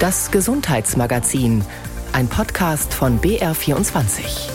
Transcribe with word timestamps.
Das 0.00 0.30
Gesundheitsmagazin, 0.30 1.64
ein 2.12 2.28
Podcast 2.28 2.94
von 2.94 3.20
BR24. 3.20 4.48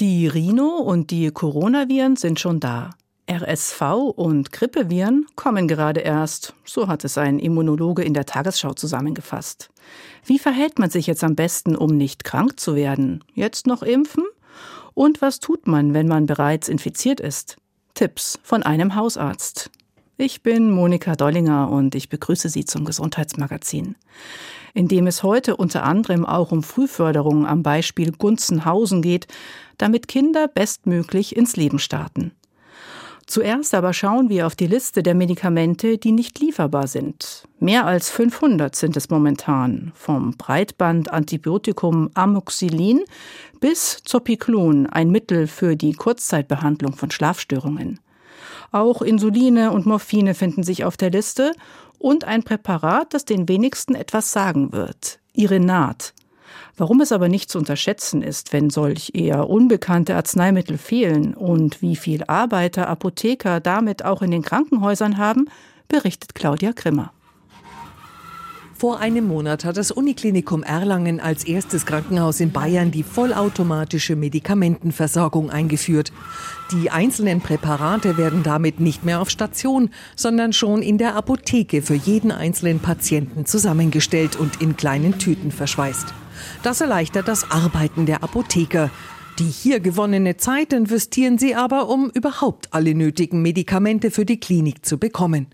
Die 0.00 0.26
Rhino 0.26 0.76
und 0.76 1.10
die 1.10 1.30
Coronaviren 1.30 2.16
sind 2.16 2.38
schon 2.38 2.60
da. 2.60 2.90
RSV 3.30 3.80
und 4.14 4.52
Grippeviren 4.52 5.24
kommen 5.36 5.68
gerade 5.68 6.00
erst, 6.00 6.52
so 6.66 6.86
hat 6.86 7.02
es 7.04 7.16
ein 7.16 7.38
Immunologe 7.38 8.02
in 8.02 8.12
der 8.12 8.26
Tagesschau 8.26 8.74
zusammengefasst. 8.74 9.70
Wie 10.22 10.38
verhält 10.38 10.78
man 10.78 10.90
sich 10.90 11.06
jetzt 11.06 11.24
am 11.24 11.34
besten, 11.34 11.74
um 11.74 11.96
nicht 11.96 12.24
krank 12.24 12.60
zu 12.60 12.74
werden? 12.74 13.24
Jetzt 13.32 13.66
noch 13.66 13.82
impfen? 13.82 14.24
Und 14.92 15.22
was 15.22 15.40
tut 15.40 15.66
man, 15.66 15.94
wenn 15.94 16.08
man 16.08 16.26
bereits 16.26 16.68
infiziert 16.68 17.20
ist? 17.20 17.56
Tipps 17.94 18.38
von 18.42 18.62
einem 18.64 18.96
Hausarzt. 18.96 19.70
Ich 20.18 20.42
bin 20.42 20.70
Monika 20.70 21.14
Dollinger 21.14 21.70
und 21.70 21.94
ich 21.94 22.08
begrüße 22.08 22.48
Sie 22.48 22.64
zum 22.64 22.86
Gesundheitsmagazin, 22.86 23.96
in 24.72 24.88
dem 24.88 25.06
es 25.06 25.22
heute 25.22 25.58
unter 25.58 25.82
anderem 25.82 26.24
auch 26.24 26.52
um 26.52 26.62
Frühförderung 26.62 27.46
am 27.46 27.62
Beispiel 27.62 28.12
Gunzenhausen 28.12 29.02
geht, 29.02 29.26
damit 29.76 30.08
Kinder 30.08 30.48
bestmöglich 30.48 31.36
ins 31.36 31.56
Leben 31.56 31.78
starten. 31.78 32.32
Zuerst 33.26 33.74
aber 33.74 33.92
schauen 33.92 34.30
wir 34.30 34.46
auf 34.46 34.56
die 34.56 34.68
Liste 34.68 35.02
der 35.02 35.14
Medikamente, 35.14 35.98
die 35.98 36.12
nicht 36.12 36.38
lieferbar 36.38 36.86
sind. 36.86 37.46
Mehr 37.58 37.84
als 37.84 38.08
500 38.08 38.74
sind 38.74 38.96
es 38.96 39.10
momentan, 39.10 39.92
vom 39.94 40.30
Breitband-Antibiotikum 40.38 42.08
Amoxicillin 42.14 43.02
bis 43.60 44.02
Zopiclon, 44.02 44.86
ein 44.86 45.10
Mittel 45.10 45.46
für 45.46 45.76
die 45.76 45.92
Kurzzeitbehandlung 45.92 46.94
von 46.94 47.10
Schlafstörungen. 47.10 48.00
Auch 48.72 49.02
Insuline 49.02 49.70
und 49.72 49.86
Morphine 49.86 50.34
finden 50.34 50.62
sich 50.62 50.84
auf 50.84 50.96
der 50.96 51.10
Liste 51.10 51.52
und 51.98 52.24
ein 52.24 52.42
Präparat, 52.42 53.14
das 53.14 53.24
den 53.24 53.48
wenigsten 53.48 53.94
etwas 53.94 54.32
sagen 54.32 54.72
wird, 54.72 55.20
Irenat. 55.32 56.14
Warum 56.76 57.00
es 57.00 57.10
aber 57.10 57.28
nicht 57.28 57.50
zu 57.50 57.58
unterschätzen 57.58 58.22
ist, 58.22 58.52
wenn 58.52 58.68
solch 58.68 59.12
eher 59.14 59.48
unbekannte 59.48 60.14
Arzneimittel 60.14 60.76
fehlen 60.76 61.34
und 61.34 61.80
wie 61.80 61.96
viel 61.96 62.24
Arbeiter 62.24 62.88
Apotheker 62.88 63.60
damit 63.60 64.04
auch 64.04 64.20
in 64.20 64.30
den 64.30 64.42
Krankenhäusern 64.42 65.16
haben, 65.16 65.46
berichtet 65.88 66.34
Claudia 66.34 66.72
Grimmer. 66.72 67.12
Vor 68.78 69.00
einem 69.00 69.26
Monat 69.26 69.64
hat 69.64 69.78
das 69.78 69.90
Uniklinikum 69.90 70.62
Erlangen 70.62 71.18
als 71.18 71.44
erstes 71.44 71.86
Krankenhaus 71.86 72.40
in 72.40 72.52
Bayern 72.52 72.90
die 72.90 73.04
vollautomatische 73.04 74.16
Medikamentenversorgung 74.16 75.48
eingeführt. 75.48 76.12
Die 76.72 76.90
einzelnen 76.90 77.40
Präparate 77.40 78.18
werden 78.18 78.42
damit 78.42 78.78
nicht 78.78 79.02
mehr 79.02 79.22
auf 79.22 79.30
Station, 79.30 79.88
sondern 80.14 80.52
schon 80.52 80.82
in 80.82 80.98
der 80.98 81.16
Apotheke 81.16 81.80
für 81.80 81.94
jeden 81.94 82.30
einzelnen 82.30 82.80
Patienten 82.80 83.46
zusammengestellt 83.46 84.36
und 84.36 84.60
in 84.60 84.76
kleinen 84.76 85.18
Tüten 85.18 85.52
verschweißt. 85.52 86.12
Das 86.62 86.82
erleichtert 86.82 87.28
das 87.28 87.50
Arbeiten 87.50 88.04
der 88.04 88.22
Apotheker. 88.22 88.90
Die 89.38 89.44
hier 89.44 89.80
gewonnene 89.80 90.36
Zeit 90.36 90.74
investieren 90.74 91.38
sie 91.38 91.54
aber, 91.54 91.88
um 91.88 92.10
überhaupt 92.10 92.74
alle 92.74 92.94
nötigen 92.94 93.40
Medikamente 93.40 94.10
für 94.10 94.26
die 94.26 94.38
Klinik 94.38 94.84
zu 94.84 94.98
bekommen. 94.98 95.46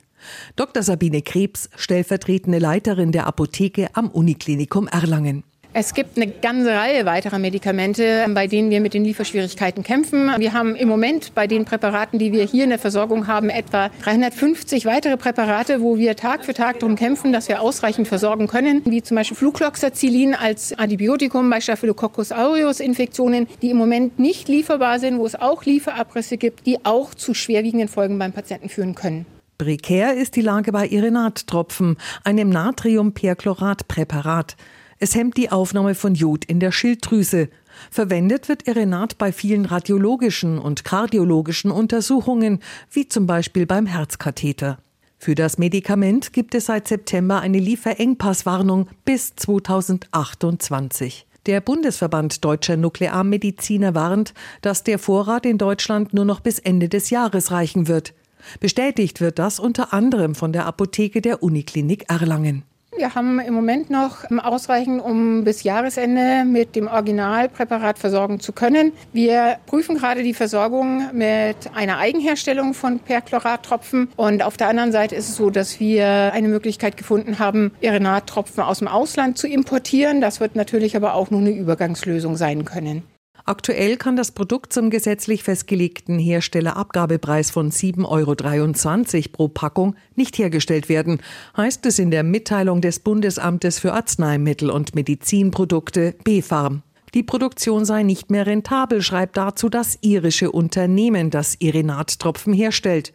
Dr. 0.56 0.82
Sabine 0.82 1.22
Krebs, 1.22 1.70
stellvertretende 1.76 2.58
Leiterin 2.58 3.12
der 3.12 3.26
Apotheke 3.26 3.88
am 3.94 4.08
Uniklinikum 4.08 4.88
Erlangen. 4.88 5.44
Es 5.74 5.94
gibt 5.94 6.18
eine 6.18 6.26
ganze 6.26 6.70
Reihe 6.70 7.06
weiterer 7.06 7.38
Medikamente, 7.38 8.26
bei 8.34 8.46
denen 8.46 8.68
wir 8.68 8.82
mit 8.82 8.92
den 8.92 9.06
Lieferschwierigkeiten 9.06 9.82
kämpfen. 9.82 10.30
Wir 10.36 10.52
haben 10.52 10.76
im 10.76 10.86
Moment 10.86 11.34
bei 11.34 11.46
den 11.46 11.64
Präparaten, 11.64 12.18
die 12.18 12.30
wir 12.30 12.44
hier 12.44 12.64
in 12.64 12.70
der 12.70 12.78
Versorgung 12.78 13.26
haben, 13.26 13.48
etwa 13.48 13.88
350 14.02 14.84
weitere 14.84 15.16
Präparate, 15.16 15.80
wo 15.80 15.96
wir 15.96 16.14
Tag 16.14 16.44
für 16.44 16.52
Tag 16.52 16.80
darum 16.80 16.94
kämpfen, 16.94 17.32
dass 17.32 17.48
wir 17.48 17.62
ausreichend 17.62 18.06
versorgen 18.06 18.48
können, 18.48 18.82
wie 18.84 19.02
zum 19.02 19.14
Beispiel 19.14 19.36
Flucloxacillin 19.38 20.34
als 20.34 20.78
Antibiotikum 20.78 21.48
bei 21.48 21.62
Staphylococcus 21.62 22.32
aureus 22.32 22.78
Infektionen, 22.78 23.46
die 23.62 23.70
im 23.70 23.78
Moment 23.78 24.18
nicht 24.18 24.48
lieferbar 24.48 24.98
sind, 24.98 25.18
wo 25.18 25.24
es 25.24 25.36
auch 25.36 25.64
Lieferabrisse 25.64 26.36
gibt, 26.36 26.66
die 26.66 26.84
auch 26.84 27.14
zu 27.14 27.32
schwerwiegenden 27.32 27.88
Folgen 27.88 28.18
beim 28.18 28.32
Patienten 28.32 28.68
führen 28.68 28.94
können. 28.94 29.24
Prekär 29.62 30.16
ist 30.16 30.34
die 30.34 30.40
Lage 30.40 30.72
bei 30.72 30.88
Irenattropfen, 30.88 31.96
einem 32.24 32.48
Natriumperchloratpräparat. 32.48 34.56
Es 34.98 35.14
hemmt 35.14 35.36
die 35.36 35.52
Aufnahme 35.52 35.94
von 35.94 36.16
Jod 36.16 36.44
in 36.44 36.58
der 36.58 36.72
Schilddrüse. 36.72 37.48
Verwendet 37.88 38.48
wird 38.48 38.66
Irenat 38.66 39.18
bei 39.18 39.30
vielen 39.30 39.64
radiologischen 39.64 40.58
und 40.58 40.82
kardiologischen 40.82 41.70
Untersuchungen, 41.70 42.58
wie 42.90 43.06
zum 43.06 43.28
Beispiel 43.28 43.64
beim 43.64 43.86
Herzkatheter. 43.86 44.78
Für 45.16 45.36
das 45.36 45.58
Medikament 45.58 46.32
gibt 46.32 46.56
es 46.56 46.66
seit 46.66 46.88
September 46.88 47.40
eine 47.40 47.60
Lieferengpasswarnung 47.60 48.88
bis 49.04 49.36
2028. 49.36 51.28
Der 51.46 51.60
Bundesverband 51.60 52.44
Deutscher 52.44 52.76
Nuklearmediziner 52.76 53.94
warnt, 53.94 54.34
dass 54.60 54.82
der 54.82 54.98
Vorrat 54.98 55.46
in 55.46 55.58
Deutschland 55.58 56.14
nur 56.14 56.24
noch 56.24 56.40
bis 56.40 56.58
Ende 56.58 56.88
des 56.88 57.10
Jahres 57.10 57.52
reichen 57.52 57.86
wird. 57.86 58.12
Bestätigt 58.60 59.20
wird 59.20 59.38
das 59.38 59.58
unter 59.58 59.92
anderem 59.92 60.34
von 60.34 60.52
der 60.52 60.66
Apotheke 60.66 61.20
der 61.20 61.42
Uniklinik 61.42 62.08
Erlangen. 62.08 62.64
Wir 62.94 63.14
haben 63.14 63.40
im 63.40 63.54
Moment 63.54 63.88
noch 63.88 64.30
ausreichend, 64.30 65.02
um 65.02 65.44
bis 65.44 65.62
Jahresende 65.62 66.44
mit 66.44 66.76
dem 66.76 66.88
Originalpräparat 66.88 67.98
versorgen 67.98 68.38
zu 68.38 68.52
können. 68.52 68.92
Wir 69.14 69.56
prüfen 69.64 69.96
gerade 69.96 70.22
die 70.22 70.34
Versorgung 70.34 71.08
mit 71.14 71.56
einer 71.74 71.96
Eigenherstellung 71.98 72.74
von 72.74 72.98
Perchlorattropfen. 72.98 74.08
Und 74.16 74.42
auf 74.42 74.58
der 74.58 74.68
anderen 74.68 74.92
Seite 74.92 75.14
ist 75.14 75.30
es 75.30 75.36
so, 75.36 75.48
dass 75.48 75.80
wir 75.80 76.32
eine 76.34 76.48
Möglichkeit 76.48 76.98
gefunden 76.98 77.38
haben, 77.38 77.72
Irenattropfen 77.80 78.62
aus 78.62 78.80
dem 78.80 78.88
Ausland 78.88 79.38
zu 79.38 79.48
importieren. 79.48 80.20
Das 80.20 80.40
wird 80.40 80.54
natürlich 80.54 80.94
aber 80.94 81.14
auch 81.14 81.30
nur 81.30 81.40
eine 81.40 81.50
Übergangslösung 81.50 82.36
sein 82.36 82.66
können. 82.66 83.02
Aktuell 83.44 83.96
kann 83.96 84.14
das 84.14 84.30
Produkt 84.30 84.72
zum 84.72 84.88
gesetzlich 84.88 85.42
festgelegten 85.42 86.18
Herstellerabgabepreis 86.18 87.50
von 87.50 87.72
7,23 87.72 89.16
Euro 89.16 89.32
pro 89.32 89.48
Packung 89.48 89.96
nicht 90.14 90.38
hergestellt 90.38 90.88
werden, 90.88 91.20
heißt 91.56 91.84
es 91.86 91.98
in 91.98 92.12
der 92.12 92.22
Mitteilung 92.22 92.80
des 92.80 93.00
Bundesamtes 93.00 93.80
für 93.80 93.94
Arzneimittel 93.94 94.70
und 94.70 94.94
Medizinprodukte 94.94 96.14
BfArM. 96.22 96.82
Die 97.14 97.24
Produktion 97.24 97.84
sei 97.84 98.04
nicht 98.04 98.30
mehr 98.30 98.46
rentabel, 98.46 99.02
schreibt 99.02 99.36
dazu 99.36 99.68
das 99.68 99.98
irische 100.00 100.50
Unternehmen, 100.50 101.30
das 101.30 101.56
Irenattropfen 101.58 102.54
herstellt. 102.54 103.12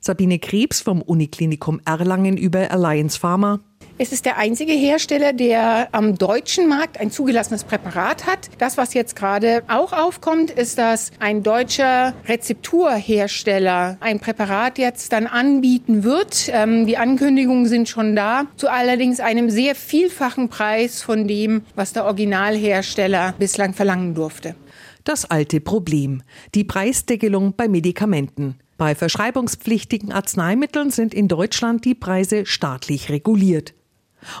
Sabine 0.00 0.38
Krebs 0.38 0.80
vom 0.80 1.00
Uniklinikum 1.00 1.80
Erlangen 1.84 2.36
über 2.36 2.70
Alliance 2.70 3.18
Pharma. 3.18 3.60
Es 4.00 4.12
ist 4.12 4.26
der 4.26 4.38
einzige 4.38 4.74
Hersteller, 4.74 5.32
der 5.32 5.88
am 5.90 6.16
deutschen 6.16 6.68
Markt 6.68 7.00
ein 7.00 7.10
zugelassenes 7.10 7.64
Präparat 7.64 8.26
hat. 8.26 8.48
Das, 8.58 8.76
was 8.76 8.94
jetzt 8.94 9.16
gerade 9.16 9.64
auch 9.66 9.92
aufkommt, 9.92 10.52
ist, 10.52 10.78
dass 10.78 11.10
ein 11.18 11.42
deutscher 11.42 12.14
Rezepturhersteller 12.28 13.96
ein 13.98 14.20
Präparat 14.20 14.78
jetzt 14.78 15.12
dann 15.12 15.26
anbieten 15.26 16.04
wird. 16.04 16.48
Ähm, 16.52 16.86
die 16.86 16.96
Ankündigungen 16.96 17.66
sind 17.66 17.88
schon 17.88 18.14
da, 18.14 18.44
zu 18.56 18.70
allerdings 18.70 19.18
einem 19.18 19.50
sehr 19.50 19.74
vielfachen 19.74 20.48
Preis 20.48 21.02
von 21.02 21.26
dem, 21.26 21.62
was 21.74 21.92
der 21.92 22.04
Originalhersteller 22.04 23.34
bislang 23.36 23.74
verlangen 23.74 24.14
durfte. 24.14 24.54
Das 25.02 25.24
alte 25.24 25.60
Problem, 25.60 26.22
die 26.54 26.62
Preisdeckelung 26.62 27.54
bei 27.56 27.66
Medikamenten. 27.66 28.60
Bei 28.76 28.94
verschreibungspflichtigen 28.94 30.12
Arzneimitteln 30.12 30.90
sind 30.90 31.14
in 31.14 31.26
Deutschland 31.26 31.84
die 31.84 31.96
Preise 31.96 32.46
staatlich 32.46 33.10
reguliert. 33.10 33.74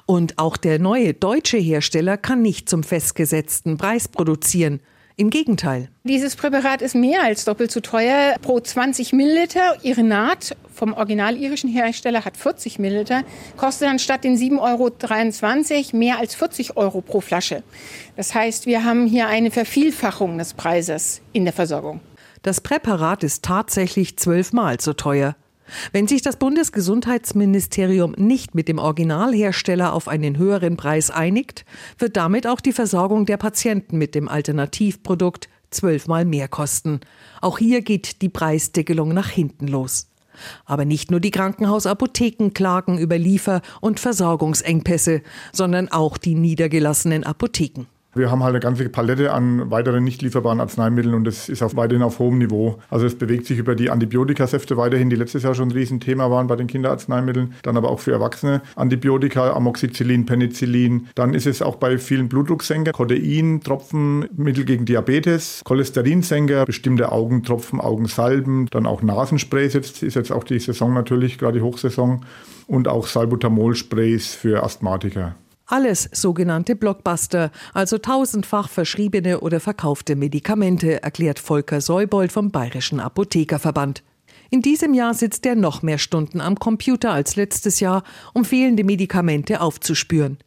Und 0.06 0.38
auch 0.38 0.56
der 0.56 0.78
neue 0.78 1.14
deutsche 1.14 1.58
Hersteller 1.58 2.16
kann 2.16 2.42
nicht 2.42 2.68
zum 2.68 2.82
festgesetzten 2.82 3.76
Preis 3.78 4.08
produzieren. 4.08 4.80
Im 5.16 5.30
Gegenteil. 5.30 5.88
Dieses 6.04 6.36
Präparat 6.36 6.80
ist 6.80 6.94
mehr 6.94 7.24
als 7.24 7.44
doppelt 7.44 7.72
so 7.72 7.80
teuer. 7.80 8.36
Pro 8.40 8.60
20 8.60 9.12
Milliliter 9.12 9.76
Irenat 9.82 10.56
vom 10.72 10.92
original 10.92 11.36
irischen 11.36 11.68
Hersteller 11.68 12.24
hat 12.24 12.36
40 12.36 12.78
Milliliter, 12.78 13.24
kostet 13.56 13.88
dann 13.88 13.98
statt 13.98 14.22
den 14.22 14.36
7,23 14.36 15.92
Euro 15.92 15.96
mehr 15.96 16.20
als 16.20 16.36
40 16.36 16.76
Euro 16.76 17.00
pro 17.00 17.20
Flasche. 17.20 17.64
Das 18.16 18.32
heißt, 18.32 18.66
wir 18.66 18.84
haben 18.84 19.08
hier 19.08 19.26
eine 19.26 19.50
Vervielfachung 19.50 20.38
des 20.38 20.54
Preises 20.54 21.20
in 21.32 21.44
der 21.44 21.52
Versorgung. 21.52 22.00
Das 22.42 22.60
Präparat 22.60 23.24
ist 23.24 23.44
tatsächlich 23.44 24.16
zwölfmal 24.18 24.80
so 24.80 24.92
teuer. 24.92 25.34
Wenn 25.92 26.08
sich 26.08 26.22
das 26.22 26.36
Bundesgesundheitsministerium 26.36 28.12
nicht 28.16 28.54
mit 28.54 28.68
dem 28.68 28.78
Originalhersteller 28.78 29.92
auf 29.92 30.08
einen 30.08 30.38
höheren 30.38 30.76
Preis 30.76 31.10
einigt, 31.10 31.64
wird 31.98 32.16
damit 32.16 32.46
auch 32.46 32.60
die 32.60 32.72
Versorgung 32.72 33.26
der 33.26 33.36
Patienten 33.36 33.98
mit 33.98 34.14
dem 34.14 34.28
Alternativprodukt 34.28 35.48
zwölfmal 35.70 36.24
mehr 36.24 36.48
kosten. 36.48 37.00
Auch 37.40 37.58
hier 37.58 37.82
geht 37.82 38.22
die 38.22 38.28
Preisdeckelung 38.28 39.12
nach 39.12 39.28
hinten 39.28 39.68
los. 39.68 40.08
Aber 40.64 40.84
nicht 40.84 41.10
nur 41.10 41.20
die 41.20 41.30
Krankenhausapotheken 41.30 42.50
klagen 42.54 42.98
über 42.98 43.18
Liefer- 43.18 43.62
und 43.80 44.00
Versorgungsengpässe, 44.00 45.22
sondern 45.52 45.88
auch 45.88 46.16
die 46.16 46.34
niedergelassenen 46.34 47.24
Apotheken. 47.24 47.86
Wir 48.14 48.30
haben 48.30 48.42
halt 48.42 48.54
eine 48.54 48.60
ganze 48.60 48.88
Palette 48.88 49.32
an 49.32 49.70
weiteren 49.70 50.02
nicht 50.02 50.22
lieferbaren 50.22 50.60
Arzneimitteln 50.60 51.14
und 51.14 51.24
das 51.24 51.48
ist 51.50 51.62
auch 51.62 51.76
weiterhin 51.76 52.02
auf 52.02 52.18
hohem 52.18 52.38
Niveau. 52.38 52.78
Also 52.88 53.04
es 53.04 53.16
bewegt 53.16 53.44
sich 53.44 53.58
über 53.58 53.74
die 53.74 53.90
Antibiotikasäfte 53.90 54.78
weiterhin, 54.78 55.10
die 55.10 55.16
letztes 55.16 55.42
Jahr 55.42 55.54
schon 55.54 55.68
ein 55.68 55.72
Riesenthema 55.72 56.30
waren 56.30 56.46
bei 56.46 56.56
den 56.56 56.66
Kinderarzneimitteln, 56.66 57.54
dann 57.62 57.76
aber 57.76 57.90
auch 57.90 58.00
für 58.00 58.12
Erwachsene 58.12 58.62
Antibiotika, 58.76 59.52
Amoxicillin, 59.52 60.24
Penicillin. 60.24 61.08
Dann 61.14 61.34
ist 61.34 61.46
es 61.46 61.60
auch 61.60 61.76
bei 61.76 61.98
vielen 61.98 62.28
Blutdrucksenker, 62.28 62.92
Codein, 62.92 63.60
Tropfen, 63.62 64.26
Mittel 64.34 64.64
gegen 64.64 64.86
Diabetes, 64.86 65.60
Cholesterinsenker, 65.64 66.64
bestimmte 66.64 67.12
Augentropfen, 67.12 67.78
Augensalben, 67.78 68.68
dann 68.70 68.86
auch 68.86 69.02
Nasensprays. 69.02 69.74
Jetzt 69.74 70.02
ist 70.02 70.14
jetzt 70.14 70.32
auch 70.32 70.44
die 70.44 70.58
Saison 70.58 70.94
natürlich, 70.94 71.36
gerade 71.36 71.58
die 71.58 71.64
Hochsaison 71.64 72.24
und 72.66 72.88
auch 72.88 73.06
Salbutamol-Sprays 73.06 74.34
für 74.34 74.62
Asthmatiker. 74.62 75.34
Alles 75.70 76.08
sogenannte 76.12 76.76
Blockbuster, 76.76 77.50
also 77.74 77.98
tausendfach 77.98 78.70
verschriebene 78.70 79.40
oder 79.40 79.60
verkaufte 79.60 80.16
Medikamente, 80.16 81.02
erklärt 81.02 81.38
Volker 81.38 81.82
Seubold 81.82 82.32
vom 82.32 82.50
Bayerischen 82.50 83.00
Apothekerverband. 83.00 84.02
In 84.48 84.62
diesem 84.62 84.94
Jahr 84.94 85.12
sitzt 85.12 85.44
er 85.44 85.56
noch 85.56 85.82
mehr 85.82 85.98
Stunden 85.98 86.40
am 86.40 86.58
Computer 86.58 87.12
als 87.12 87.36
letztes 87.36 87.80
Jahr, 87.80 88.02
um 88.32 88.46
fehlende 88.46 88.82
Medikamente 88.82 89.60
aufzuspüren. 89.60 90.38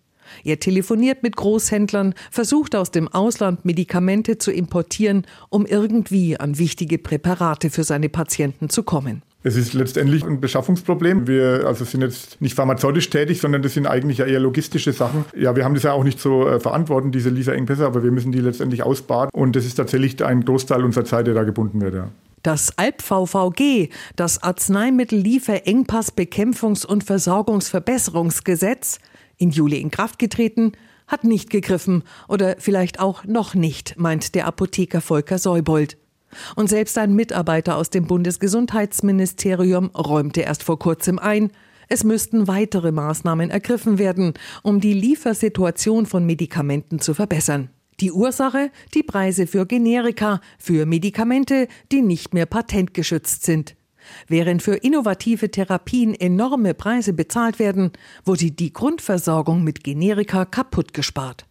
Er 0.43 0.59
telefoniert 0.59 1.21
mit 1.21 1.35
Großhändlern, 1.35 2.15
versucht 2.31 2.75
aus 2.75 2.89
dem 2.89 3.07
Ausland 3.07 3.63
Medikamente 3.63 4.39
zu 4.39 4.51
importieren, 4.51 5.27
um 5.49 5.67
irgendwie 5.67 6.39
an 6.39 6.57
wichtige 6.57 6.97
Präparate 6.97 7.69
für 7.69 7.83
seine 7.83 8.09
Patienten 8.09 8.71
zu 8.71 8.81
kommen. 8.81 9.21
Es 9.43 9.55
ist 9.55 9.73
letztendlich 9.73 10.23
ein 10.23 10.39
Beschaffungsproblem. 10.39 11.27
Wir 11.27 11.63
also 11.65 11.83
sind 11.83 12.01
jetzt 12.01 12.39
nicht 12.41 12.53
pharmazeutisch 12.53 13.09
tätig, 13.09 13.41
sondern 13.41 13.63
das 13.63 13.73
sind 13.73 13.87
eigentlich 13.87 14.19
ja 14.19 14.25
eher 14.25 14.39
logistische 14.39 14.93
Sachen. 14.93 15.25
Ja, 15.35 15.55
wir 15.55 15.65
haben 15.65 15.73
das 15.73 15.81
ja 15.83 15.93
auch 15.93 16.03
nicht 16.03 16.19
so 16.19 16.47
äh, 16.47 16.59
verantworten, 16.59 17.11
diese 17.11 17.29
Lieferengpässe, 17.29 17.83
aber 17.85 18.03
wir 18.03 18.11
müssen 18.11 18.31
die 18.31 18.39
letztendlich 18.39 18.83
ausbaden. 18.83 19.31
Und 19.33 19.55
das 19.55 19.65
ist 19.65 19.73
tatsächlich 19.75 20.23
ein 20.23 20.45
Großteil 20.45 20.83
unserer 20.83 21.05
Zeit, 21.05 21.25
der 21.25 21.33
da 21.33 21.41
gebunden 21.43 21.81
wird. 21.81 21.95
Ja. 21.95 22.09
Das 22.43 22.77
ALP-VVG, 22.77 23.89
das 24.15 24.43
Arzneimittel-Lieferengpass-Bekämpfungs- 24.43 26.85
und 26.85 27.03
Versorgungsverbesserungsgesetz, 27.03 28.99
in 29.37 29.49
Juli 29.49 29.79
in 29.79 29.89
Kraft 29.89 30.19
getreten, 30.19 30.73
hat 31.07 31.23
nicht 31.23 31.49
gegriffen 31.49 32.03
oder 32.27 32.57
vielleicht 32.59 32.99
auch 32.99 33.23
noch 33.25 33.55
nicht, 33.55 33.95
meint 33.97 34.35
der 34.35 34.45
Apotheker 34.47 35.01
Volker 35.01 35.39
Seubold. 35.39 35.97
Und 36.55 36.69
selbst 36.69 36.97
ein 36.97 37.13
Mitarbeiter 37.13 37.77
aus 37.77 37.89
dem 37.89 38.05
Bundesgesundheitsministerium 38.07 39.87
räumte 39.95 40.41
erst 40.41 40.63
vor 40.63 40.79
kurzem 40.79 41.19
ein, 41.19 41.51
es 41.89 42.05
müssten 42.05 42.47
weitere 42.47 42.93
Maßnahmen 42.93 43.49
ergriffen 43.49 43.97
werden, 43.97 44.33
um 44.63 44.79
die 44.79 44.93
Liefersituation 44.93 46.05
von 46.05 46.25
Medikamenten 46.25 46.99
zu 46.99 47.13
verbessern. 47.13 47.69
Die 47.99 48.13
Ursache? 48.13 48.71
Die 48.93 49.03
Preise 49.03 49.45
für 49.45 49.65
Generika, 49.65 50.39
für 50.57 50.85
Medikamente, 50.85 51.67
die 51.91 52.01
nicht 52.01 52.33
mehr 52.33 52.45
patentgeschützt 52.45 53.43
sind. 53.43 53.75
Während 54.27 54.63
für 54.63 54.75
innovative 54.75 55.51
Therapien 55.51 56.15
enorme 56.15 56.73
Preise 56.73 57.13
bezahlt 57.13 57.59
werden, 57.59 57.91
wurde 58.25 58.51
die 58.51 58.73
Grundversorgung 58.73 59.63
mit 59.63 59.83
Generika 59.83 60.45
kaputt 60.45 60.93
gespart. 60.93 61.45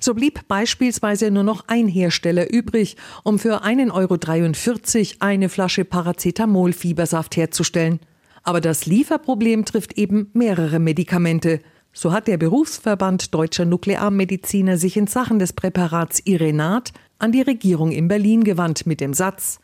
So 0.00 0.14
blieb 0.14 0.46
beispielsweise 0.48 1.30
nur 1.30 1.42
noch 1.42 1.64
ein 1.68 1.88
Hersteller 1.88 2.52
übrig, 2.52 2.96
um 3.24 3.38
für 3.38 3.64
1,43 3.64 3.92
Euro 3.92 5.16
eine 5.20 5.48
Flasche 5.48 5.84
Paracetamol-Fiebersaft 5.84 7.36
herzustellen. 7.36 8.00
Aber 8.42 8.60
das 8.60 8.86
Lieferproblem 8.86 9.64
trifft 9.64 9.98
eben 9.98 10.30
mehrere 10.32 10.78
Medikamente. 10.78 11.60
So 11.92 12.12
hat 12.12 12.26
der 12.26 12.38
Berufsverband 12.38 13.34
deutscher 13.34 13.64
Nuklearmediziner 13.64 14.78
sich 14.78 14.96
in 14.96 15.06
Sachen 15.06 15.38
des 15.38 15.52
Präparats 15.52 16.20
Irenat 16.24 16.92
an 17.18 17.32
die 17.32 17.42
Regierung 17.42 17.92
in 17.92 18.08
Berlin 18.08 18.44
gewandt 18.44 18.86
mit 18.86 19.00
dem 19.00 19.14
Satz 19.14 19.60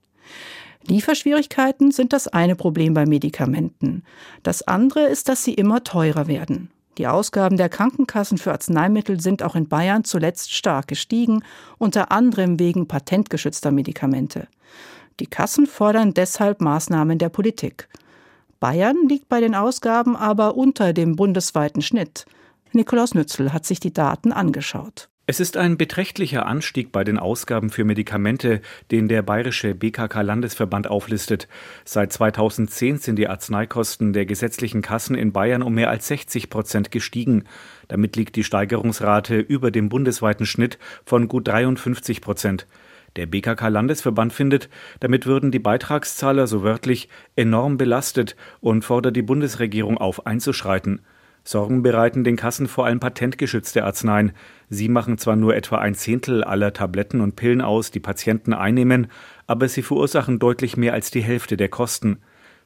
Lieferschwierigkeiten 0.87 1.93
sind 1.93 2.15
das 2.15 2.27
eine 2.27 2.57
Problem 2.57 2.95
bei 2.95 3.05
Medikamenten. 3.05 4.03
Das 4.43 4.67
andere 4.67 5.09
ist, 5.09 5.29
dass 5.29 5.45
sie 5.45 5.53
immer 5.53 5.85
teurer 5.85 6.27
werden. 6.27 6.71
Die 6.97 7.07
Ausgaben 7.07 7.59
der 7.59 7.69
Krankenkassen 7.69 8.39
für 8.39 8.53
Arzneimittel 8.53 9.21
sind 9.21 9.43
auch 9.43 9.55
in 9.55 9.69
Bayern 9.69 10.05
zuletzt 10.05 10.55
stark 10.55 10.89
gestiegen, 10.89 11.45
unter 11.79 12.11
anderem 12.11 12.59
wegen 12.59 12.89
patentgeschützter 12.89 13.71
Medikamente. 13.71 14.49
Die 15.21 15.27
Kassen 15.27 15.67
fordern 15.67 16.15
deshalb 16.15 16.63
Maßnahmen 16.63 17.19
der 17.19 17.29
Politik. 17.29 17.89
Bayern 18.61 19.09
liegt 19.09 19.31
bei 19.31 19.41
den 19.41 19.55
Ausgaben 19.55 20.17
aber 20.17 20.55
unter 20.55 20.93
dem 20.93 21.17
bundesweiten 21.17 21.81
Schnitt. 21.81 22.27
Nikolaus 22.73 23.15
Nützel 23.15 23.55
hat 23.55 23.65
sich 23.65 23.81
die 23.81 23.95
Daten 23.95 24.33
angeschaut. 24.33 25.09
Es 25.27 25.41
ist 25.41 25.57
ein 25.57 25.79
beträchtlicher 25.79 26.45
Anstieg 26.45 26.93
bei 26.93 27.03
den 27.03 27.19
Ausgaben 27.19 27.71
für 27.71 27.85
Medikamente, 27.85 28.61
den 28.91 29.09
der 29.09 29.23
bayerische 29.23 29.75
BKK-Landesverband 29.75 30.89
auflistet. 30.89 31.49
Seit 31.85 32.13
2010 32.13 32.99
sind 32.99 33.17
die 33.17 33.29
Arzneikosten 33.29 34.13
der 34.13 34.27
gesetzlichen 34.27 34.83
Kassen 34.83 35.15
in 35.15 35.33
Bayern 35.33 35.63
um 35.63 35.73
mehr 35.73 35.89
als 35.89 36.09
60 36.09 36.51
Prozent 36.51 36.91
gestiegen. 36.91 37.45
Damit 37.89 38.17
liegt 38.17 38.37
die 38.37 38.45
Steigerungsrate 38.45 39.39
über 39.39 39.71
dem 39.71 39.89
bundesweiten 39.89 40.47
Schnitt 40.47 40.79
von 41.07 41.29
gut 41.29 41.49
53 41.49 42.21
Prozent. 42.21 42.67
Der 43.17 43.27
BKK-Landesverband 43.27 44.33
findet, 44.33 44.69
damit 45.01 45.27
würden 45.27 45.51
die 45.51 45.59
Beitragszahler 45.59 46.47
so 46.47 46.63
wörtlich 46.63 47.09
enorm 47.37 47.77
belastet 47.77 48.37
und 48.61 48.85
fordert 48.85 49.17
die 49.17 49.23
Bundesregierung 49.23 49.99
auf, 49.99 50.27
einzuschreiten. 50.27 51.01
Sorgen 51.43 51.83
bereiten 51.83 52.23
den 52.23 52.37
Kassen 52.37 52.69
vor 52.69 52.87
allem 52.87 53.01
patentgeschützte 53.01 53.85
Arzneien. 53.85 54.33
Sie 54.69 54.89
machen 54.89 55.19
zwar 55.19 55.37
nur 55.37 55.57
etwa 55.57 55.79
ein 55.79 55.95
Zehntel 55.95 56.45
aller 56.45 56.73
Tabletten 56.73 57.21
und 57.21 57.35
Pillen 57.35 57.63
aus, 57.63 57.91
die 57.91 58.01
Patienten 58.01 58.53
einnehmen, 58.53 59.09
aber 59.47 59.67
sie 59.69 59.83
verursachen 59.83 60.39
deutlich 60.39 60.77
mehr 60.77 60.93
als 60.93 61.11
die 61.11 61.23
Hälfte 61.23 61.57
der 61.57 61.69
Kosten. 61.69 62.19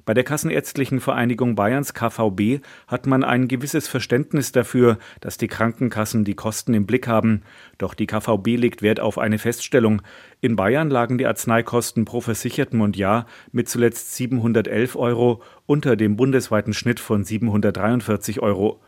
Bei 0.07 0.13
der 0.13 0.25
Kassenärztlichen 0.25 1.01
Vereinigung 1.01 1.55
Bayerns 1.55 1.95
KVB 1.95 2.61
hat 2.87 3.07
man 3.07 3.25
ein 3.25 3.49
gewisses 3.49 3.89
Verständnis 3.89 4.53
dafür, 4.53 4.99
dass 5.21 5.39
die 5.39 5.49
Krankenkassen 5.49 6.25
die 6.25 6.35
Kosten 6.35 6.75
im 6.75 6.85
Blick 6.85 7.09
haben. 7.09 7.43
Doch 7.79 7.95
die 7.95 8.07
KVB 8.07 8.59
legt 8.59 8.83
Wert 8.83 9.01
auf 9.01 9.17
eine 9.17 9.39
Feststellung. 9.39 10.03
In 10.43 10.57
Bayern 10.57 10.91
lagen 10.91 11.17
die 11.17 11.27
Arzneikosten 11.27 12.05
pro 12.05 12.21
Versicherten 12.21 12.83
und 12.83 12.99
Jahr 12.99 13.25
mit 13.51 13.69
zuletzt 13.71 14.15
711 14.15 14.95
Euro 14.97 15.43
unter 15.65 15.97
dem 15.97 16.17
bundesweiten 16.17 16.75
Schnitt 16.75 17.01
von 17.01 17.25
743 17.25 18.41
Euro. 18.41 18.83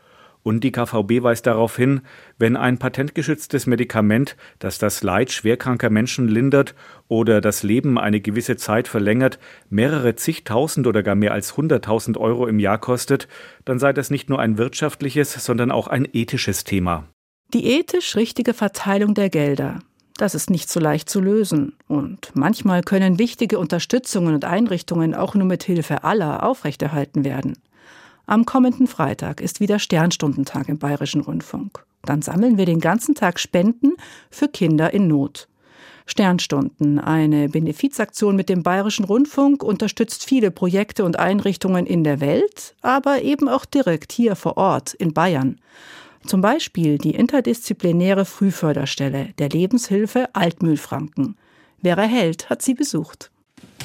Und 0.46 0.60
die 0.60 0.70
KVB 0.70 1.24
weist 1.24 1.48
darauf 1.48 1.74
hin, 1.74 2.02
wenn 2.38 2.56
ein 2.56 2.78
patentgeschütztes 2.78 3.66
Medikament, 3.66 4.36
das 4.60 4.78
das 4.78 5.02
Leid 5.02 5.32
schwerkranker 5.32 5.90
Menschen 5.90 6.28
lindert 6.28 6.76
oder 7.08 7.40
das 7.40 7.64
Leben 7.64 7.98
eine 7.98 8.20
gewisse 8.20 8.54
Zeit 8.54 8.86
verlängert, 8.86 9.40
mehrere 9.70 10.14
zigtausend 10.14 10.86
oder 10.86 11.02
gar 11.02 11.16
mehr 11.16 11.32
als 11.32 11.56
hunderttausend 11.56 12.16
Euro 12.16 12.46
im 12.46 12.60
Jahr 12.60 12.78
kostet, 12.78 13.26
dann 13.64 13.80
sei 13.80 13.92
das 13.92 14.08
nicht 14.10 14.28
nur 14.28 14.38
ein 14.38 14.56
wirtschaftliches, 14.56 15.32
sondern 15.32 15.72
auch 15.72 15.88
ein 15.88 16.06
ethisches 16.12 16.62
Thema. 16.62 17.08
Die 17.52 17.66
ethisch 17.66 18.14
richtige 18.14 18.54
Verteilung 18.54 19.14
der 19.14 19.30
Gelder. 19.30 19.80
Das 20.16 20.36
ist 20.36 20.48
nicht 20.48 20.70
so 20.70 20.78
leicht 20.78 21.10
zu 21.10 21.20
lösen. 21.20 21.74
Und 21.88 22.30
manchmal 22.34 22.82
können 22.82 23.18
wichtige 23.18 23.58
Unterstützungen 23.58 24.32
und 24.34 24.44
Einrichtungen 24.44 25.12
auch 25.12 25.34
nur 25.34 25.46
mit 25.46 25.64
Hilfe 25.64 26.04
aller 26.04 26.44
aufrechterhalten 26.44 27.24
werden. 27.24 27.54
Am 28.28 28.44
kommenden 28.44 28.88
Freitag 28.88 29.40
ist 29.40 29.60
wieder 29.60 29.78
Sternstundentag 29.78 30.68
im 30.68 30.78
Bayerischen 30.78 31.20
Rundfunk. 31.20 31.84
Dann 32.02 32.22
sammeln 32.22 32.58
wir 32.58 32.66
den 32.66 32.80
ganzen 32.80 33.14
Tag 33.14 33.38
Spenden 33.38 33.92
für 34.30 34.48
Kinder 34.48 34.92
in 34.92 35.06
Not. 35.06 35.48
Sternstunden, 36.06 36.98
eine 36.98 37.48
Benefizaktion 37.48 38.34
mit 38.34 38.48
dem 38.48 38.64
Bayerischen 38.64 39.04
Rundfunk, 39.04 39.62
unterstützt 39.62 40.24
viele 40.24 40.50
Projekte 40.50 41.04
und 41.04 41.20
Einrichtungen 41.20 41.86
in 41.86 42.02
der 42.02 42.20
Welt, 42.20 42.74
aber 42.82 43.22
eben 43.22 43.48
auch 43.48 43.64
direkt 43.64 44.12
hier 44.12 44.34
vor 44.34 44.56
Ort 44.56 44.94
in 44.94 45.14
Bayern. 45.14 45.60
Zum 46.26 46.40
Beispiel 46.40 46.98
die 46.98 47.14
interdisziplinäre 47.14 48.24
Frühförderstelle 48.24 49.34
der 49.38 49.48
Lebenshilfe 49.48 50.34
Altmühlfranken. 50.34 51.36
Vera 51.82 52.02
Held 52.02 52.50
hat 52.50 52.62
sie 52.62 52.74
besucht. 52.74 53.30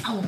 Oh, 0.08 0.22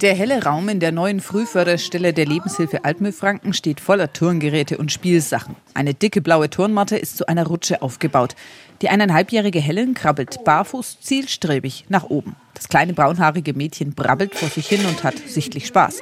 der 0.00 0.14
helle 0.14 0.44
Raum 0.44 0.68
in 0.68 0.78
der 0.78 0.92
neuen 0.92 1.20
Frühförderstelle 1.20 2.12
der 2.12 2.26
Lebenshilfe 2.26 2.84
Altmühlfranken 2.84 3.52
steht 3.52 3.80
voller 3.80 4.12
Turngeräte 4.12 4.78
und 4.78 4.92
Spielsachen. 4.92 5.56
Eine 5.74 5.94
dicke 5.94 6.20
blaue 6.20 6.48
Turnmatte 6.50 6.96
ist 6.96 7.16
zu 7.16 7.26
einer 7.26 7.46
Rutsche 7.46 7.82
aufgebaut. 7.82 8.36
Die 8.80 8.90
eineinhalbjährige 8.90 9.58
Helen 9.58 9.94
krabbelt 9.94 10.44
barfuß 10.44 11.00
zielstrebig 11.00 11.86
nach 11.88 12.04
oben. 12.04 12.36
Das 12.54 12.68
kleine 12.68 12.92
braunhaarige 12.92 13.54
Mädchen 13.54 13.94
brabbelt 13.94 14.36
vor 14.36 14.48
sich 14.48 14.68
hin 14.68 14.86
und 14.86 15.02
hat 15.02 15.18
sichtlich 15.26 15.66
Spaß. 15.66 16.00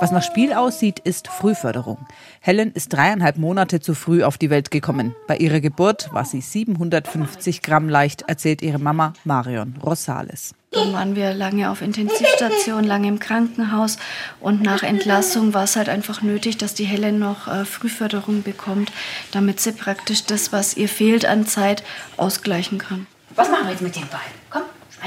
Was 0.00 0.10
nach 0.10 0.22
Spiel 0.22 0.52
aussieht, 0.52 0.98
ist 0.98 1.28
Frühförderung. 1.28 1.98
Helen 2.40 2.72
ist 2.72 2.92
dreieinhalb 2.92 3.38
Monate 3.38 3.80
zu 3.80 3.94
früh 3.94 4.24
auf 4.24 4.38
die 4.38 4.50
Welt 4.50 4.70
gekommen. 4.70 5.14
Bei 5.28 5.36
ihrer 5.36 5.60
Geburt 5.60 6.12
war 6.12 6.24
sie 6.24 6.40
750 6.40 7.62
Gramm 7.62 7.88
leicht, 7.88 8.22
erzählt 8.22 8.60
ihre 8.60 8.78
Mama 8.80 9.12
Marion 9.24 9.76
Rosales. 9.82 10.54
Dann 10.72 10.92
waren 10.92 11.14
wir 11.14 11.32
lange 11.32 11.70
auf 11.70 11.80
Intensivstation, 11.80 12.82
lange 12.82 13.06
im 13.06 13.20
Krankenhaus 13.20 13.96
und 14.40 14.60
nach 14.62 14.82
Entlassung 14.82 15.54
war 15.54 15.64
es 15.64 15.76
halt 15.76 15.88
einfach 15.88 16.20
nötig, 16.22 16.58
dass 16.58 16.74
die 16.74 16.84
Helen 16.84 17.20
noch 17.20 17.46
äh, 17.46 17.64
Frühförderung 17.64 18.42
bekommt, 18.42 18.90
damit 19.30 19.60
sie 19.60 19.72
praktisch 19.72 20.24
das, 20.24 20.52
was 20.52 20.76
ihr 20.76 20.88
fehlt 20.88 21.24
an 21.24 21.46
Zeit, 21.46 21.84
ausgleichen 22.16 22.78
kann. 22.78 23.06
Was 23.36 23.48
machen 23.48 23.64
wir 23.66 23.70
jetzt 23.70 23.82
mit 23.82 23.94
den 23.94 24.08
beiden? 24.08 24.34
Komm, 24.50 24.62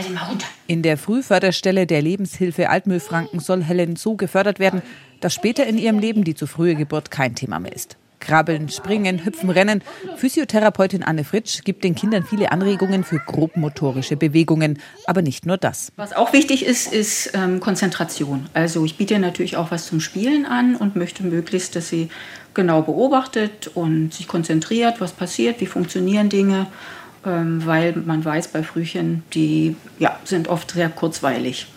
ihn 0.06 0.14
mal 0.14 0.26
runter. 0.26 0.48
In 0.68 0.84
der 0.84 0.98
Frühförderstelle 0.98 1.88
der 1.88 2.02
Lebenshilfe 2.02 2.70
Altmühlfranken 2.70 3.40
soll 3.40 3.64
Helen 3.64 3.96
so 3.96 4.16
gefördert 4.16 4.60
werden, 4.60 4.82
dass 5.20 5.34
später 5.34 5.66
in 5.66 5.78
ihrem 5.78 6.00
Leben 6.00 6.24
die 6.24 6.36
zu 6.36 6.46
frühe 6.46 6.76
Geburt 6.76 7.10
kein 7.10 7.36
Thema 7.36 7.60
mehr 7.60 7.74
ist. 7.74 7.98
Krabbeln, 8.20 8.70
Springen, 8.70 9.24
Hüpfen, 9.26 9.50
Rennen. 9.50 9.84
Physiotherapeutin 10.18 11.04
Anne 11.04 11.24
Fritsch 11.24 11.64
gibt 11.64 11.84
den 11.84 11.96
Kindern 11.96 12.24
viele 12.24 12.52
Anregungen 12.52 13.04
für 13.04 13.20
grobmotorische 13.20 14.18
Bewegungen, 14.18 14.80
aber 15.06 15.22
nicht 15.22 15.46
nur 15.46 15.58
das. 15.58 15.92
Was 15.96 16.14
auch 16.14 16.34
wichtig 16.34 16.66
ist, 16.66 16.92
ist 16.92 17.32
ähm, 17.34 17.60
Konzentration. 17.60 18.48
Also 18.54 18.86
ich 18.86 18.98
biete 18.98 19.20
natürlich 19.20 19.58
auch 19.58 19.72
was 19.72 19.86
zum 19.86 20.00
Spielen 20.00 20.46
an 20.46 20.76
und 20.76 20.96
möchte 20.96 21.24
möglichst, 21.24 21.76
dass 21.76 21.90
sie 21.90 22.10
genau 22.54 22.82
beobachtet 22.82 23.70
und 23.76 24.14
sich 24.14 24.28
konzentriert, 24.28 25.00
was 25.00 25.14
passiert, 25.14 25.62
wie 25.62 25.68
funktionieren 25.68 26.30
Dinge, 26.30 26.68
weil 27.28 27.94
man 27.94 28.24
weiß, 28.24 28.50
bei 28.50 28.64
Frühchen, 28.64 29.24
die 29.34 29.76
ja, 30.00 30.18
sind 30.24 30.48
oft 30.48 30.72
sehr 30.72 30.90
kurzweilig 30.90 31.68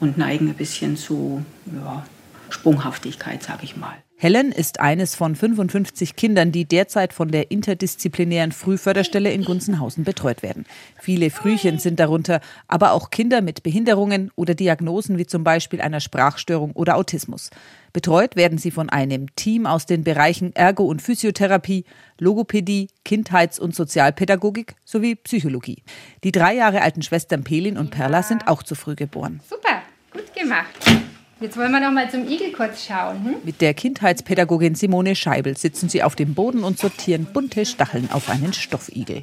und 0.00 0.18
neigen 0.18 0.48
ein 0.48 0.54
bisschen 0.54 0.96
zu 0.96 1.44
ja, 1.66 2.04
Sprunghaftigkeit, 2.50 3.42
sage 3.42 3.64
ich 3.64 3.76
mal. 3.76 3.96
Helen 4.26 4.50
ist 4.50 4.80
eines 4.80 5.14
von 5.14 5.36
55 5.36 6.16
Kindern, 6.16 6.50
die 6.50 6.64
derzeit 6.64 7.12
von 7.12 7.30
der 7.30 7.52
interdisziplinären 7.52 8.50
Frühförderstelle 8.50 9.30
in 9.30 9.44
Gunzenhausen 9.44 10.02
betreut 10.02 10.42
werden. 10.42 10.66
Viele 11.00 11.30
Frühchen 11.30 11.78
sind 11.78 12.00
darunter, 12.00 12.40
aber 12.66 12.90
auch 12.90 13.10
Kinder 13.10 13.40
mit 13.40 13.62
Behinderungen 13.62 14.32
oder 14.34 14.56
Diagnosen 14.56 15.16
wie 15.16 15.26
zum 15.26 15.44
Beispiel 15.44 15.80
einer 15.80 16.00
Sprachstörung 16.00 16.72
oder 16.72 16.96
Autismus. 16.96 17.50
Betreut 17.92 18.34
werden 18.34 18.58
sie 18.58 18.72
von 18.72 18.90
einem 18.90 19.32
Team 19.36 19.64
aus 19.64 19.86
den 19.86 20.02
Bereichen 20.02 20.52
Ergo- 20.56 20.86
und 20.86 21.02
Physiotherapie, 21.02 21.84
Logopädie, 22.18 22.88
Kindheits- 23.04 23.60
und 23.60 23.76
Sozialpädagogik 23.76 24.74
sowie 24.84 25.14
Psychologie. 25.14 25.84
Die 26.24 26.32
drei 26.32 26.56
Jahre 26.56 26.82
alten 26.82 27.02
Schwestern 27.02 27.44
Pelin 27.44 27.78
und 27.78 27.92
Perla 27.92 28.24
sind 28.24 28.48
auch 28.48 28.64
zu 28.64 28.74
früh 28.74 28.96
geboren. 28.96 29.38
Super, 29.48 29.82
gut 30.12 30.34
gemacht. 30.34 31.14
Jetzt 31.38 31.58
wollen 31.58 31.70
wir 31.70 31.80
noch 31.80 31.90
mal 31.90 32.10
zum 32.10 32.26
Igel 32.26 32.50
kurz 32.50 32.86
schauen. 32.86 33.22
Hm? 33.22 33.34
Mit 33.44 33.60
der 33.60 33.74
Kindheitspädagogin 33.74 34.74
Simone 34.74 35.14
Scheibel 35.14 35.54
sitzen 35.54 35.90
sie 35.90 36.02
auf 36.02 36.16
dem 36.16 36.32
Boden 36.32 36.64
und 36.64 36.78
sortieren 36.78 37.26
bunte 37.26 37.66
Stacheln 37.66 38.08
auf 38.10 38.30
einen 38.30 38.54
Stoffigel. 38.54 39.22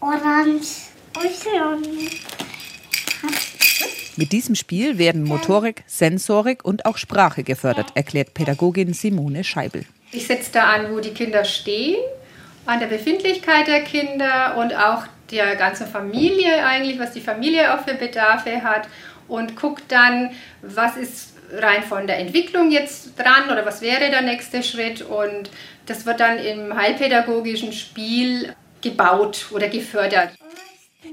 Orange, 0.00 0.88
Mit 4.16 4.32
diesem 4.32 4.56
Spiel 4.56 4.98
werden 4.98 5.22
Motorik, 5.22 5.84
Sensorik 5.86 6.64
und 6.64 6.84
auch 6.84 6.96
Sprache 6.96 7.44
gefördert, 7.44 7.92
erklärt 7.94 8.34
Pädagogin 8.34 8.92
Simone 8.92 9.44
Scheibel. 9.44 9.84
Ich 10.10 10.26
setze 10.26 10.50
da 10.50 10.64
an, 10.64 10.92
wo 10.92 10.98
die 10.98 11.10
Kinder 11.10 11.44
stehen, 11.44 12.02
an 12.64 12.80
der 12.80 12.88
Befindlichkeit 12.88 13.68
der 13.68 13.82
Kinder 13.82 14.56
und 14.58 14.74
auch 14.74 15.04
der 15.30 15.54
ganzen 15.54 15.86
Familie 15.86 16.64
eigentlich, 16.64 16.98
was 16.98 17.12
die 17.12 17.20
Familie 17.20 17.72
auch 17.72 17.84
für 17.84 17.94
Bedarfe 17.94 18.64
hat 18.64 18.88
und 19.28 19.56
guckt 19.56 19.84
dann, 19.88 20.30
was 20.62 20.96
ist 20.96 21.34
rein 21.52 21.82
von 21.82 22.06
der 22.06 22.18
Entwicklung 22.18 22.70
jetzt 22.70 23.18
dran 23.18 23.50
oder 23.50 23.64
was 23.64 23.80
wäre 23.80 24.10
der 24.10 24.22
nächste 24.22 24.62
Schritt 24.62 25.02
und 25.02 25.50
das 25.86 26.04
wird 26.06 26.20
dann 26.20 26.38
im 26.38 26.74
heilpädagogischen 26.74 27.72
Spiel 27.72 28.54
gebaut 28.82 29.46
oder 29.52 29.68
gefördert. 29.68 30.30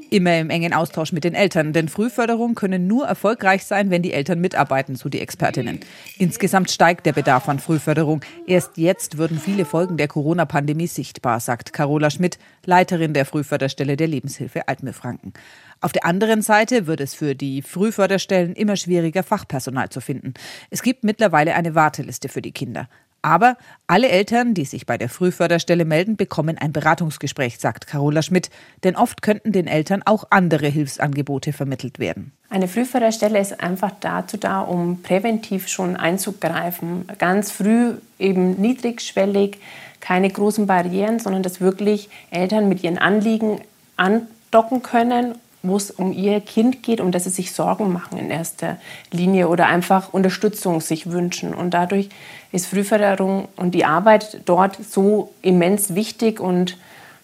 Immer 0.10 0.38
im 0.40 0.50
engen 0.50 0.74
Austausch 0.74 1.12
mit 1.12 1.24
den 1.24 1.34
Eltern, 1.34 1.74
denn 1.74 1.90
Frühförderung 1.90 2.54
können 2.54 2.86
nur 2.86 3.06
erfolgreich 3.08 3.66
sein, 3.66 3.90
wenn 3.90 4.04
die 4.04 4.14
Eltern 4.14 4.40
mitarbeiten, 4.40 4.96
so 4.96 5.10
die 5.10 5.20
Expertinnen. 5.20 5.80
Insgesamt 6.20 6.70
steigt 6.70 7.06
der 7.06 7.14
Bedarf 7.14 7.50
an 7.50 7.60
Frühförderung. 7.60 8.22
Erst 8.46 8.78
jetzt 8.78 9.18
würden 9.18 9.40
viele 9.40 9.66
Folgen 9.66 9.98
der 9.98 10.08
Corona-Pandemie 10.08 10.88
sichtbar, 10.88 11.40
sagt 11.40 11.74
Carola 11.74 12.10
Schmidt, 12.10 12.38
Leiterin 12.66 13.14
der 13.14 13.26
Frühförderstelle 13.26 13.98
der 13.98 14.08
Lebenshilfe 14.08 14.68
Altmühlfranken. 14.68 15.34
Auf 15.82 15.92
der 15.92 16.06
anderen 16.06 16.42
Seite 16.42 16.88
wird 16.88 17.02
es 17.02 17.16
für 17.16 17.36
die 17.36 17.62
Frühförderstellen 17.62 18.54
immer 18.54 18.76
schwieriger, 18.76 19.24
Fachpersonal 19.24 19.90
zu 19.90 20.00
finden. 20.00 20.34
Es 20.70 20.82
gibt 20.82 21.04
mittlerweile 21.04 21.56
eine 21.56 21.76
Warteliste 21.76 22.30
für 22.30 22.42
die 22.42 22.52
Kinder. 22.52 22.88
Aber 23.24 23.56
alle 23.88 24.10
Eltern, 24.10 24.54
die 24.54 24.66
sich 24.66 24.86
bei 24.86 24.98
der 24.98 25.08
Frühförderstelle 25.08 25.86
melden, 25.86 26.18
bekommen 26.18 26.58
ein 26.58 26.74
Beratungsgespräch, 26.74 27.58
sagt 27.58 27.88
Carola 27.88 28.22
Schmidt. 28.22 28.50
Denn 28.84 28.98
oft 28.98 29.22
könnten 29.22 29.54
den 29.54 29.66
Eltern 29.66 30.04
auch 30.04 30.26
andere 30.30 30.68
Hilfsangebote 30.68 31.54
vermittelt 31.54 32.00
werden. 32.00 32.34
Eine 32.50 32.68
Frühförderstelle 32.68 33.40
ist 33.40 33.62
einfach 33.62 33.92
dazu 34.02 34.36
da, 34.36 34.60
um 34.60 35.02
präventiv 35.02 35.70
schon 35.70 35.96
einzugreifen. 35.96 37.08
Ganz 37.18 37.50
früh 37.50 37.94
eben 38.20 38.60
niedrigschwellig, 38.60 39.58
keine 40.02 40.30
großen 40.30 40.68
Barrieren, 40.68 41.20
sondern 41.20 41.44
dass 41.44 41.62
wirklich 41.62 42.10
Eltern 42.30 42.68
mit 42.68 42.84
ihren 42.84 42.98
Anliegen 42.98 43.62
andocken 43.96 44.84
können 44.84 45.36
wo 45.64 45.78
es 45.78 45.92
um 45.92 46.12
ihr 46.12 46.42
Kind 46.42 46.84
geht, 46.84 47.00
um 47.00 47.12
das 47.12 47.24
sie 47.24 47.30
sich 47.30 47.54
Sorgen 47.54 47.92
machen 47.92 48.18
in 48.18 48.30
erster 48.30 48.78
Linie 49.12 49.48
oder 49.48 49.68
einfach 49.68 50.14
Unterstützung 50.14 50.82
sich 50.82 51.10
wünschen. 51.10 51.54
Und 51.54 51.74
dadurch 51.74 52.10
ist 52.52 52.68
Frühförderung 52.68 53.48
und 53.56 53.74
die 53.74 53.86
Arbeit 53.86 54.42
dort 54.46 54.78
so 54.84 55.34
immens 55.42 55.96
wichtig 55.96 56.42
und 56.42 56.78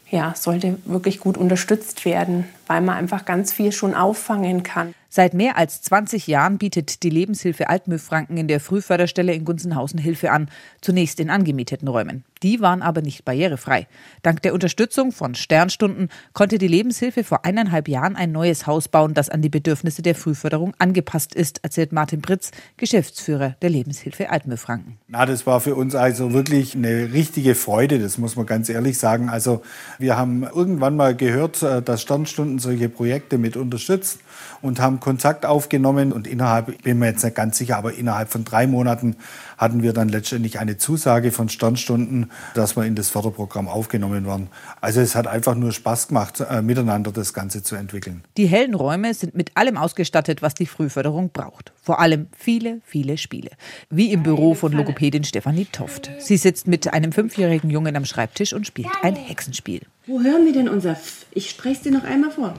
ja, 0.09 0.33
sollte 0.35 0.79
wirklich 0.85 1.19
gut 1.19 1.37
unterstützt 1.37 2.03
werden, 2.05 2.45
weil 2.65 2.81
man 2.81 2.95
einfach 2.95 3.25
ganz 3.25 3.53
viel 3.53 3.71
schon 3.71 3.93
auffangen 3.93 4.63
kann. 4.63 4.95
Seit 5.09 5.33
mehr 5.33 5.57
als 5.57 5.81
20 5.81 6.25
Jahren 6.27 6.57
bietet 6.57 7.03
die 7.03 7.09
Lebenshilfe 7.09 7.69
Altmühlfranken 7.69 8.37
in 8.37 8.47
der 8.47 8.59
Frühförderstelle 8.59 9.33
in 9.33 9.45
Gunzenhausen 9.45 9.99
Hilfe 9.99 10.31
an, 10.31 10.49
zunächst 10.81 11.19
in 11.19 11.29
angemieteten 11.29 11.87
Räumen. 11.87 12.23
Die 12.41 12.61
waren 12.61 12.81
aber 12.81 13.01
nicht 13.01 13.25
barrierefrei. 13.25 13.87
Dank 14.21 14.41
der 14.41 14.53
Unterstützung 14.53 15.11
von 15.11 15.35
Sternstunden 15.35 16.09
konnte 16.33 16.57
die 16.57 16.67
Lebenshilfe 16.67 17.23
vor 17.25 17.43
eineinhalb 17.43 17.89
Jahren 17.89 18.15
ein 18.15 18.31
neues 18.31 18.65
Haus 18.65 18.87
bauen, 18.87 19.13
das 19.13 19.29
an 19.29 19.41
die 19.41 19.49
Bedürfnisse 19.49 20.01
der 20.01 20.15
Frühförderung 20.15 20.73
angepasst 20.79 21.35
ist, 21.35 21.63
erzählt 21.63 21.91
Martin 21.91 22.21
Britz, 22.21 22.51
Geschäftsführer 22.77 23.55
der 23.61 23.69
Lebenshilfe 23.69 24.29
Altmühlfranken. 24.29 24.97
Na, 25.07 25.25
das 25.25 25.45
war 25.45 25.59
für 25.59 25.75
uns 25.75 25.95
also 25.95 26.33
wirklich 26.33 26.75
eine 26.75 27.11
richtige 27.11 27.55
Freude, 27.55 27.99
das 27.99 28.17
muss 28.17 28.37
man 28.37 28.45
ganz 28.45 28.69
ehrlich 28.69 28.97
sagen. 28.97 29.29
Also 29.29 29.61
wir 29.97 30.15
haben 30.15 30.43
irgendwann 30.43 30.95
mal 30.95 31.15
gehört, 31.15 31.61
äh, 31.61 31.81
dass 31.81 32.01
Sternstunden 32.01 32.59
solche 32.59 32.87
Projekte 32.87 33.37
mit 33.37 33.57
unterstützt 33.57 34.19
und 34.61 34.79
haben 34.79 34.99
Kontakt 34.99 35.45
aufgenommen. 35.45 36.11
Und 36.11 36.27
innerhalb, 36.27 36.69
ich 36.69 36.79
bin 36.79 36.99
mir 36.99 37.07
jetzt 37.07 37.23
nicht 37.23 37.35
ganz 37.35 37.57
sicher, 37.57 37.77
aber 37.77 37.93
innerhalb 37.93 38.29
von 38.29 38.45
drei 38.45 38.67
Monaten 38.67 39.15
hatten 39.57 39.83
wir 39.83 39.93
dann 39.93 40.09
letztendlich 40.09 40.59
eine 40.59 40.77
Zusage 40.77 41.31
von 41.31 41.49
Sternstunden, 41.49 42.28
dass 42.53 42.75
wir 42.75 42.85
in 42.85 42.95
das 42.95 43.09
Förderprogramm 43.09 43.67
aufgenommen 43.67 44.25
werden. 44.25 44.49
Also 44.81 45.01
es 45.01 45.15
hat 45.15 45.27
einfach 45.27 45.55
nur 45.55 45.71
Spaß 45.71 46.09
gemacht, 46.09 46.39
äh, 46.39 46.61
miteinander 46.61 47.11
das 47.11 47.33
Ganze 47.33 47.63
zu 47.63 47.75
entwickeln. 47.75 48.23
Die 48.37 48.47
hellen 48.47 48.73
Räume 48.73 49.13
sind 49.13 49.35
mit 49.35 49.51
allem 49.55 49.77
ausgestattet, 49.77 50.41
was 50.41 50.53
die 50.53 50.65
Frühförderung 50.65 51.31
braucht. 51.31 51.71
Vor 51.81 51.99
allem 51.99 52.27
viele, 52.37 52.81
viele 52.85 53.17
Spiele. 53.17 53.51
Wie 53.89 54.11
im 54.11 54.23
Büro 54.23 54.53
von 54.53 54.71
Logopädin 54.71 55.23
Stefanie 55.23 55.65
Toft. 55.71 56.09
Sie 56.19 56.37
sitzt 56.37 56.67
mit 56.67 56.91
einem 56.93 57.11
fünfjährigen 57.11 57.69
Jungen 57.69 57.95
am 57.95 58.05
Schreibtisch 58.05 58.53
und 58.53 58.67
spielt 58.67 58.89
ein 59.01 59.15
Hexenspiel. 59.15 59.81
Wo 60.07 60.21
hören 60.21 60.45
wir 60.45 60.53
denn 60.53 60.69
unser 60.69 60.91
F? 60.91 61.25
Ich 61.31 61.49
spreche 61.49 61.75
es 61.75 61.81
dir 61.81 61.91
noch 61.91 62.03
einmal 62.03 62.31
vor. 62.31 62.53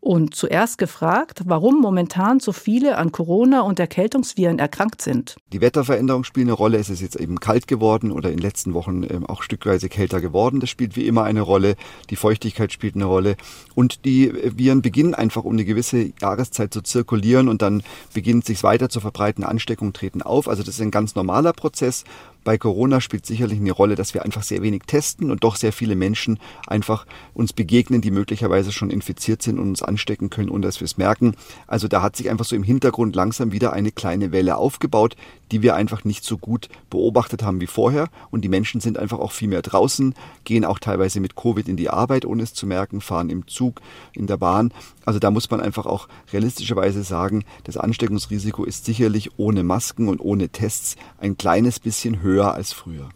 und 0.00 0.34
zuerst 0.34 0.78
gefragt, 0.78 1.42
warum 1.44 1.80
momentan 1.80 2.40
so 2.40 2.52
viele 2.52 2.96
an 2.96 3.12
Corona 3.12 3.60
und 3.60 3.78
Erkältungsviren 3.78 4.58
erkrankt 4.58 5.02
sind. 5.02 5.36
Die 5.52 5.60
Wetterveränderung 5.60 6.24
spielt 6.24 6.46
eine 6.46 6.54
Rolle. 6.54 6.78
Es 6.78 6.88
ist 6.88 7.02
jetzt 7.02 7.16
eben 7.16 7.38
kalt 7.38 7.66
geworden 7.66 8.10
oder 8.10 8.30
in 8.30 8.36
den 8.36 8.42
letzten 8.42 8.72
Wochen 8.72 9.02
ähm, 9.02 9.26
auch 9.26 9.42
stückweise 9.42 9.90
kälter 9.90 10.22
geworden. 10.22 10.60
Das 10.60 10.70
spielt 10.70 10.96
wie 10.96 11.06
immer 11.06 11.24
eine 11.24 11.42
Rolle. 11.42 11.76
Die 12.08 12.16
Feuchtigkeit 12.16 12.72
spielt 12.72 12.94
eine 12.94 13.04
Rolle. 13.04 13.36
Und 13.74 14.06
die 14.06 14.28
äh, 14.28 14.52
Viren 14.56 14.80
beginnen 14.80 15.14
einfach 15.14 15.44
um 15.44 15.52
eine 15.52 15.66
gewisse 15.66 16.12
Jahreszeit 16.20 16.72
zu 16.72 16.80
zirkulieren 16.80 17.48
und 17.48 17.60
dann 17.60 17.82
beginnt 18.14 18.46
sich 18.46 18.62
weiter 18.62 18.88
zu 18.88 19.00
verbreiten. 19.00 19.44
Ansteckungen 19.44 19.92
treten 19.92 20.22
auf. 20.22 20.48
Also 20.48 20.62
das 20.62 20.76
ist 20.76 20.80
ein 20.80 20.90
ganz 20.90 21.14
normaler 21.14 21.52
Prozess. 21.52 22.04
Bei 22.42 22.56
Corona 22.56 23.00
spielt 23.00 23.26
sicherlich 23.26 23.58
eine 23.58 23.72
Rolle, 23.72 23.94
dass 23.94 24.14
wir 24.14 24.24
einfach 24.24 24.42
sehr 24.42 24.62
wenig 24.62 24.82
testen 24.86 25.30
und 25.30 25.44
doch 25.44 25.56
sehr 25.56 25.72
viele 25.72 25.94
Menschen 25.94 26.38
einfach 26.66 27.06
uns 27.34 27.52
begegnen, 27.52 28.00
die 28.00 28.10
möglicherweise 28.10 28.72
schon 28.72 28.90
infiziert 28.90 29.42
sind 29.42 29.58
und 29.58 29.68
uns 29.68 29.82
anstecken 29.82 30.30
können, 30.30 30.48
ohne 30.48 30.66
dass 30.66 30.80
wir 30.80 30.86
es 30.86 30.96
merken. 30.96 31.34
Also 31.66 31.88
da 31.88 32.02
hat 32.02 32.16
sich 32.16 32.30
einfach 32.30 32.44
so 32.44 32.56
im 32.56 32.62
Hintergrund 32.62 33.14
langsam 33.14 33.52
wieder 33.52 33.72
eine 33.72 33.92
kleine 33.92 34.32
Welle 34.32 34.56
aufgebaut, 34.56 35.16
die 35.52 35.62
wir 35.62 35.74
einfach 35.74 36.04
nicht 36.04 36.24
so 36.24 36.38
gut 36.38 36.68
beobachtet 36.88 37.42
haben 37.42 37.60
wie 37.60 37.66
vorher. 37.66 38.08
Und 38.30 38.42
die 38.42 38.48
Menschen 38.48 38.80
sind 38.80 38.98
einfach 38.98 39.18
auch 39.18 39.32
viel 39.32 39.48
mehr 39.48 39.62
draußen, 39.62 40.14
gehen 40.44 40.64
auch 40.64 40.78
teilweise 40.78 41.20
mit 41.20 41.36
Covid 41.36 41.68
in 41.68 41.76
die 41.76 41.90
Arbeit, 41.90 42.24
ohne 42.24 42.42
es 42.42 42.54
zu 42.54 42.66
merken, 42.66 43.00
fahren 43.00 43.30
im 43.30 43.46
Zug, 43.48 43.80
in 44.12 44.26
der 44.26 44.36
Bahn. 44.36 44.72
Also 45.04 45.18
da 45.18 45.30
muss 45.30 45.50
man 45.50 45.60
einfach 45.60 45.86
auch 45.86 46.08
realistischerweise 46.32 47.02
sagen, 47.02 47.44
das 47.64 47.76
Ansteckungsrisiko 47.76 48.64
ist 48.64 48.84
sicherlich 48.84 49.38
ohne 49.38 49.62
Masken 49.62 50.08
und 50.08 50.20
ohne 50.20 50.48
Tests 50.48 50.96
ein 51.18 51.36
kleines 51.36 51.80
bisschen 51.80 52.22
höher 52.22 52.54
als 52.54 52.72
früher. 52.72 53.08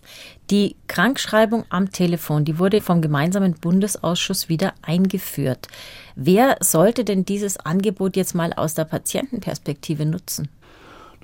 Die 0.50 0.76
Krankschreibung 0.88 1.64
am 1.70 1.90
Telefon, 1.90 2.44
die 2.44 2.58
wurde 2.58 2.80
vom 2.80 3.00
gemeinsamen 3.00 3.54
Bundesausschuss 3.54 4.48
wieder 4.48 4.74
eingeführt. 4.82 5.68
Wer 6.16 6.56
sollte 6.60 7.04
denn 7.04 7.24
dieses 7.24 7.58
Angebot 7.58 8.16
jetzt 8.16 8.34
mal 8.34 8.52
aus 8.52 8.74
der 8.74 8.84
Patientenperspektive 8.84 10.04
nutzen? 10.04 10.48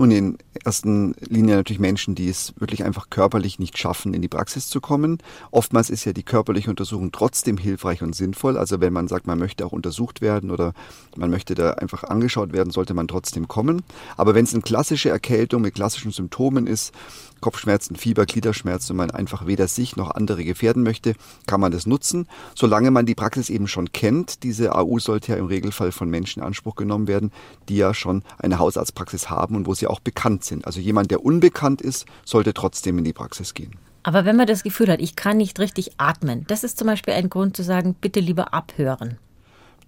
Nun, 0.01 0.13
in 0.13 0.39
erster 0.65 0.89
Linie 1.29 1.57
natürlich 1.57 1.79
Menschen, 1.79 2.15
die 2.15 2.31
es 2.31 2.55
wirklich 2.59 2.85
einfach 2.85 3.11
körperlich 3.11 3.59
nicht 3.59 3.77
schaffen, 3.77 4.15
in 4.15 4.23
die 4.23 4.29
Praxis 4.29 4.67
zu 4.71 4.81
kommen. 4.81 5.19
Oftmals 5.51 5.91
ist 5.91 6.07
ja 6.07 6.15
die 6.15 6.23
körperliche 6.23 6.71
Untersuchung 6.71 7.13
trotzdem 7.13 7.59
hilfreich 7.59 8.03
und 8.03 8.15
sinnvoll. 8.15 8.57
Also 8.57 8.81
wenn 8.81 8.95
man 8.95 9.09
sagt, 9.09 9.27
man 9.27 9.39
möchte 9.39 9.67
auch 9.67 9.73
untersucht 9.73 10.23
werden 10.23 10.51
oder 10.51 10.73
man 11.19 11.29
möchte 11.29 11.55
da 11.55 11.73
einfach 11.73 12.03
angeschaut 12.03 12.55
werden, 12.55 12.71
sollte 12.71 12.95
man 12.95 13.09
trotzdem 13.09 13.47
kommen. 13.47 13.83
Aber 14.17 14.35
wenn 14.35 14.45
es 14.45 14.55
eine 14.55 14.63
klassische 14.63 15.11
Erkältung 15.11 15.61
mit 15.61 15.75
klassischen 15.75 16.13
Symptomen 16.13 16.67
ist, 16.67 16.95
Kopfschmerzen, 17.41 17.97
Fieber, 17.97 18.27
Gliederschmerzen 18.27 18.93
und 18.93 18.99
man 18.99 19.11
einfach 19.11 19.47
weder 19.47 19.67
sich 19.67 19.97
noch 19.97 20.11
andere 20.11 20.45
gefährden 20.45 20.83
möchte, 20.83 21.15
kann 21.47 21.61
man 21.61 21.73
das 21.73 21.87
nutzen. 21.87 22.27
Solange 22.55 22.91
man 22.91 23.07
die 23.07 23.15
Praxis 23.15 23.51
eben 23.51 23.67
schon 23.67 23.93
kennt, 23.93 24.43
diese 24.43 24.75
AU 24.75 24.99
sollte 24.99 25.33
ja 25.33 25.39
im 25.39 25.47
Regelfall 25.47 25.93
von 25.93 26.09
Menschen 26.09 26.41
in 26.41 26.47
Anspruch 26.47 26.75
genommen 26.75 27.09
werden, 27.09 27.33
die 27.69 27.77
ja 27.77 27.95
schon 27.95 28.23
eine 28.39 28.59
Hausarztpraxis 28.59 29.31
haben 29.31 29.57
und 29.57 29.67
wo 29.67 29.75
sie 29.75 29.87
auch 29.91 30.01
bekannt 30.01 30.45
sind. 30.45 30.67
Also 30.67 30.81
jemand, 30.81 31.11
der 31.11 31.25
unbekannt 31.25 31.83
ist, 31.83 32.07
sollte 32.25 32.55
trotzdem 32.55 32.99
in 32.99 33.05
die 33.05 33.13
Praxis 33.13 33.55
gehen. 33.55 33.77
Aber 34.03 34.25
wenn 34.25 34.37
man 34.37 34.47
das 34.47 34.63
Gefühl 34.63 34.91
hat, 34.91 35.01
ich 35.01 35.15
kann 35.15 35.37
nicht 35.37 35.59
richtig 35.61 35.93
atmen, 35.99 36.45
das 36.47 36.65
ist 36.65 36.79
zum 36.79 36.87
Beispiel 36.87 37.15
ein 37.15 37.29
Grund 37.29 37.57
zu 37.57 37.63
sagen, 37.63 37.95
bitte 38.01 38.21
lieber 38.21 38.55
abhören 38.55 39.19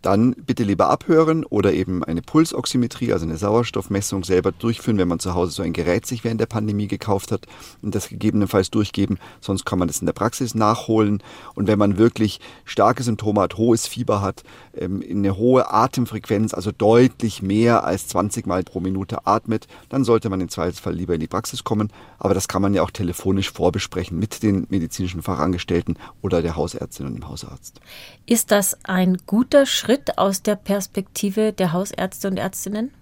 dann 0.02 0.34
bitte 0.34 0.64
lieber 0.64 0.90
abhören 0.90 1.44
oder 1.44 1.72
eben 1.72 2.02
eine 2.04 2.22
Pulsoximetrie, 2.22 3.12
also 3.12 3.24
eine 3.24 3.36
Sauerstoffmessung 3.36 4.24
selber 4.24 4.52
durchführen, 4.52 4.98
wenn 4.98 5.08
man 5.08 5.20
zu 5.20 5.34
Hause 5.34 5.52
so 5.52 5.62
ein 5.62 5.72
Gerät 5.72 6.06
sich 6.06 6.24
während 6.24 6.40
der 6.40 6.46
Pandemie 6.46 6.88
gekauft 6.88 7.32
hat 7.32 7.46
und 7.80 7.94
das 7.94 8.08
gegebenenfalls 8.08 8.70
durchgeben. 8.70 9.18
Sonst 9.40 9.64
kann 9.64 9.78
man 9.78 9.88
das 9.88 10.00
in 10.00 10.06
der 10.06 10.12
Praxis 10.12 10.54
nachholen. 10.54 11.22
Und 11.54 11.68
wenn 11.68 11.78
man 11.78 11.98
wirklich 11.98 12.40
starke 12.64 13.02
Symptome 13.02 13.40
hat, 13.40 13.56
hohes 13.56 13.86
Fieber 13.86 14.20
hat, 14.20 14.42
ähm, 14.76 15.02
eine 15.08 15.36
hohe 15.36 15.72
Atemfrequenz, 15.72 16.52
also 16.52 16.72
deutlich 16.72 17.40
mehr 17.42 17.84
als 17.84 18.08
20 18.08 18.46
Mal 18.46 18.64
pro 18.64 18.80
Minute 18.80 19.26
atmet, 19.26 19.68
dann 19.88 20.04
sollte 20.04 20.28
man 20.28 20.40
im 20.40 20.48
Zweifelsfall 20.48 20.94
lieber 20.94 21.14
in 21.14 21.20
die 21.20 21.28
Praxis 21.28 21.62
kommen. 21.62 21.92
Aber 22.18 22.34
das 22.34 22.48
kann 22.48 22.62
man 22.62 22.74
ja 22.74 22.82
auch 22.82 22.90
telefonisch 22.90 23.52
vorbesprechen 23.52 24.18
mit 24.18 24.42
den 24.42 24.66
medizinischen 24.68 25.22
Fachangestellten 25.22 25.96
oder 26.22 26.42
der 26.42 26.56
Hausärztin 26.56 27.06
und 27.06 27.14
dem 27.14 27.28
Hausarzt. 27.28 27.80
Ist 28.26 28.50
das 28.50 28.76
ein 28.84 29.18
guter 29.26 29.64
Schritt? 29.66 29.91
Schritt 29.92 30.16
aus 30.16 30.42
der 30.42 30.56
Perspektive 30.56 31.52
der 31.52 31.74
Hausärzte 31.74 32.28
und 32.28 32.38
Ärztinnen? 32.38 32.92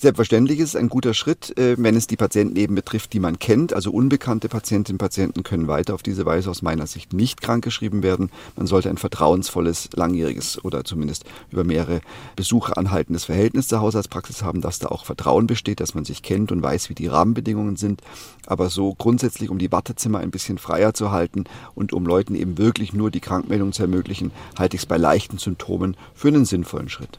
Selbstverständlich 0.00 0.60
ist 0.60 0.68
es 0.68 0.76
ein 0.76 0.88
guter 0.88 1.12
Schritt, 1.12 1.58
äh, 1.58 1.74
wenn 1.76 1.96
es 1.96 2.06
die 2.06 2.16
Patienten 2.16 2.54
eben 2.54 2.76
betrifft, 2.76 3.12
die 3.12 3.18
man 3.18 3.40
kennt. 3.40 3.72
Also 3.72 3.90
unbekannte 3.90 4.48
Patientinnen 4.48 4.94
und 4.94 4.98
Patienten 4.98 5.42
können 5.42 5.66
weiter 5.66 5.92
auf 5.92 6.04
diese 6.04 6.24
Weise 6.24 6.50
aus 6.50 6.62
meiner 6.62 6.86
Sicht 6.86 7.12
nicht 7.12 7.40
krankgeschrieben 7.40 8.04
werden. 8.04 8.30
Man 8.54 8.68
sollte 8.68 8.90
ein 8.90 8.96
vertrauensvolles, 8.96 9.88
langjähriges 9.94 10.64
oder 10.64 10.84
zumindest 10.84 11.24
über 11.50 11.64
mehrere 11.64 12.00
Besuche 12.36 12.76
anhaltendes 12.76 13.24
Verhältnis 13.24 13.66
zur 13.66 13.80
Hausarztpraxis 13.80 14.44
haben, 14.44 14.60
dass 14.60 14.78
da 14.78 14.86
auch 14.86 15.04
Vertrauen 15.04 15.48
besteht, 15.48 15.80
dass 15.80 15.96
man 15.96 16.04
sich 16.04 16.22
kennt 16.22 16.52
und 16.52 16.62
weiß, 16.62 16.90
wie 16.90 16.94
die 16.94 17.08
Rahmenbedingungen 17.08 17.74
sind. 17.74 18.00
Aber 18.46 18.70
so 18.70 18.94
grundsätzlich, 18.94 19.50
um 19.50 19.58
die 19.58 19.72
Wartezimmer 19.72 20.20
ein 20.20 20.30
bisschen 20.30 20.58
freier 20.58 20.94
zu 20.94 21.10
halten 21.10 21.42
und 21.74 21.92
um 21.92 22.06
Leuten 22.06 22.36
eben 22.36 22.56
wirklich 22.56 22.92
nur 22.92 23.10
die 23.10 23.18
Krankmeldung 23.18 23.72
zu 23.72 23.82
ermöglichen, 23.82 24.30
halte 24.56 24.76
ich 24.76 24.82
es 24.82 24.86
bei 24.86 24.96
leichten 24.96 25.38
Symptomen 25.38 25.96
für 26.14 26.28
einen 26.28 26.44
sinnvollen 26.44 26.88
Schritt. 26.88 27.18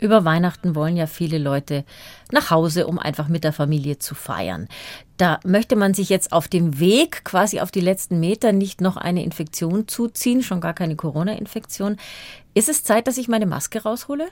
Über 0.00 0.24
Weihnachten 0.24 0.74
wollen 0.74 0.96
ja 0.96 1.06
viele 1.06 1.38
Leute 1.38 1.84
nach 2.32 2.50
Hause, 2.50 2.86
um 2.86 2.98
einfach 2.98 3.28
mit 3.28 3.44
der 3.44 3.52
Familie 3.52 3.98
zu 3.98 4.14
feiern. 4.14 4.66
Da 5.18 5.38
möchte 5.44 5.76
man 5.76 5.92
sich 5.92 6.08
jetzt 6.08 6.32
auf 6.32 6.48
dem 6.48 6.80
Weg, 6.80 7.24
quasi 7.24 7.60
auf 7.60 7.70
die 7.70 7.82
letzten 7.82 8.18
Meter, 8.18 8.52
nicht 8.52 8.80
noch 8.80 8.96
eine 8.96 9.22
Infektion 9.22 9.86
zuziehen, 9.86 10.42
schon 10.42 10.62
gar 10.62 10.72
keine 10.72 10.96
Corona-Infektion. 10.96 11.98
Ist 12.54 12.70
es 12.70 12.82
Zeit, 12.82 13.06
dass 13.06 13.18
ich 13.18 13.28
meine 13.28 13.46
Maske 13.46 13.82
raushole? 13.82 14.28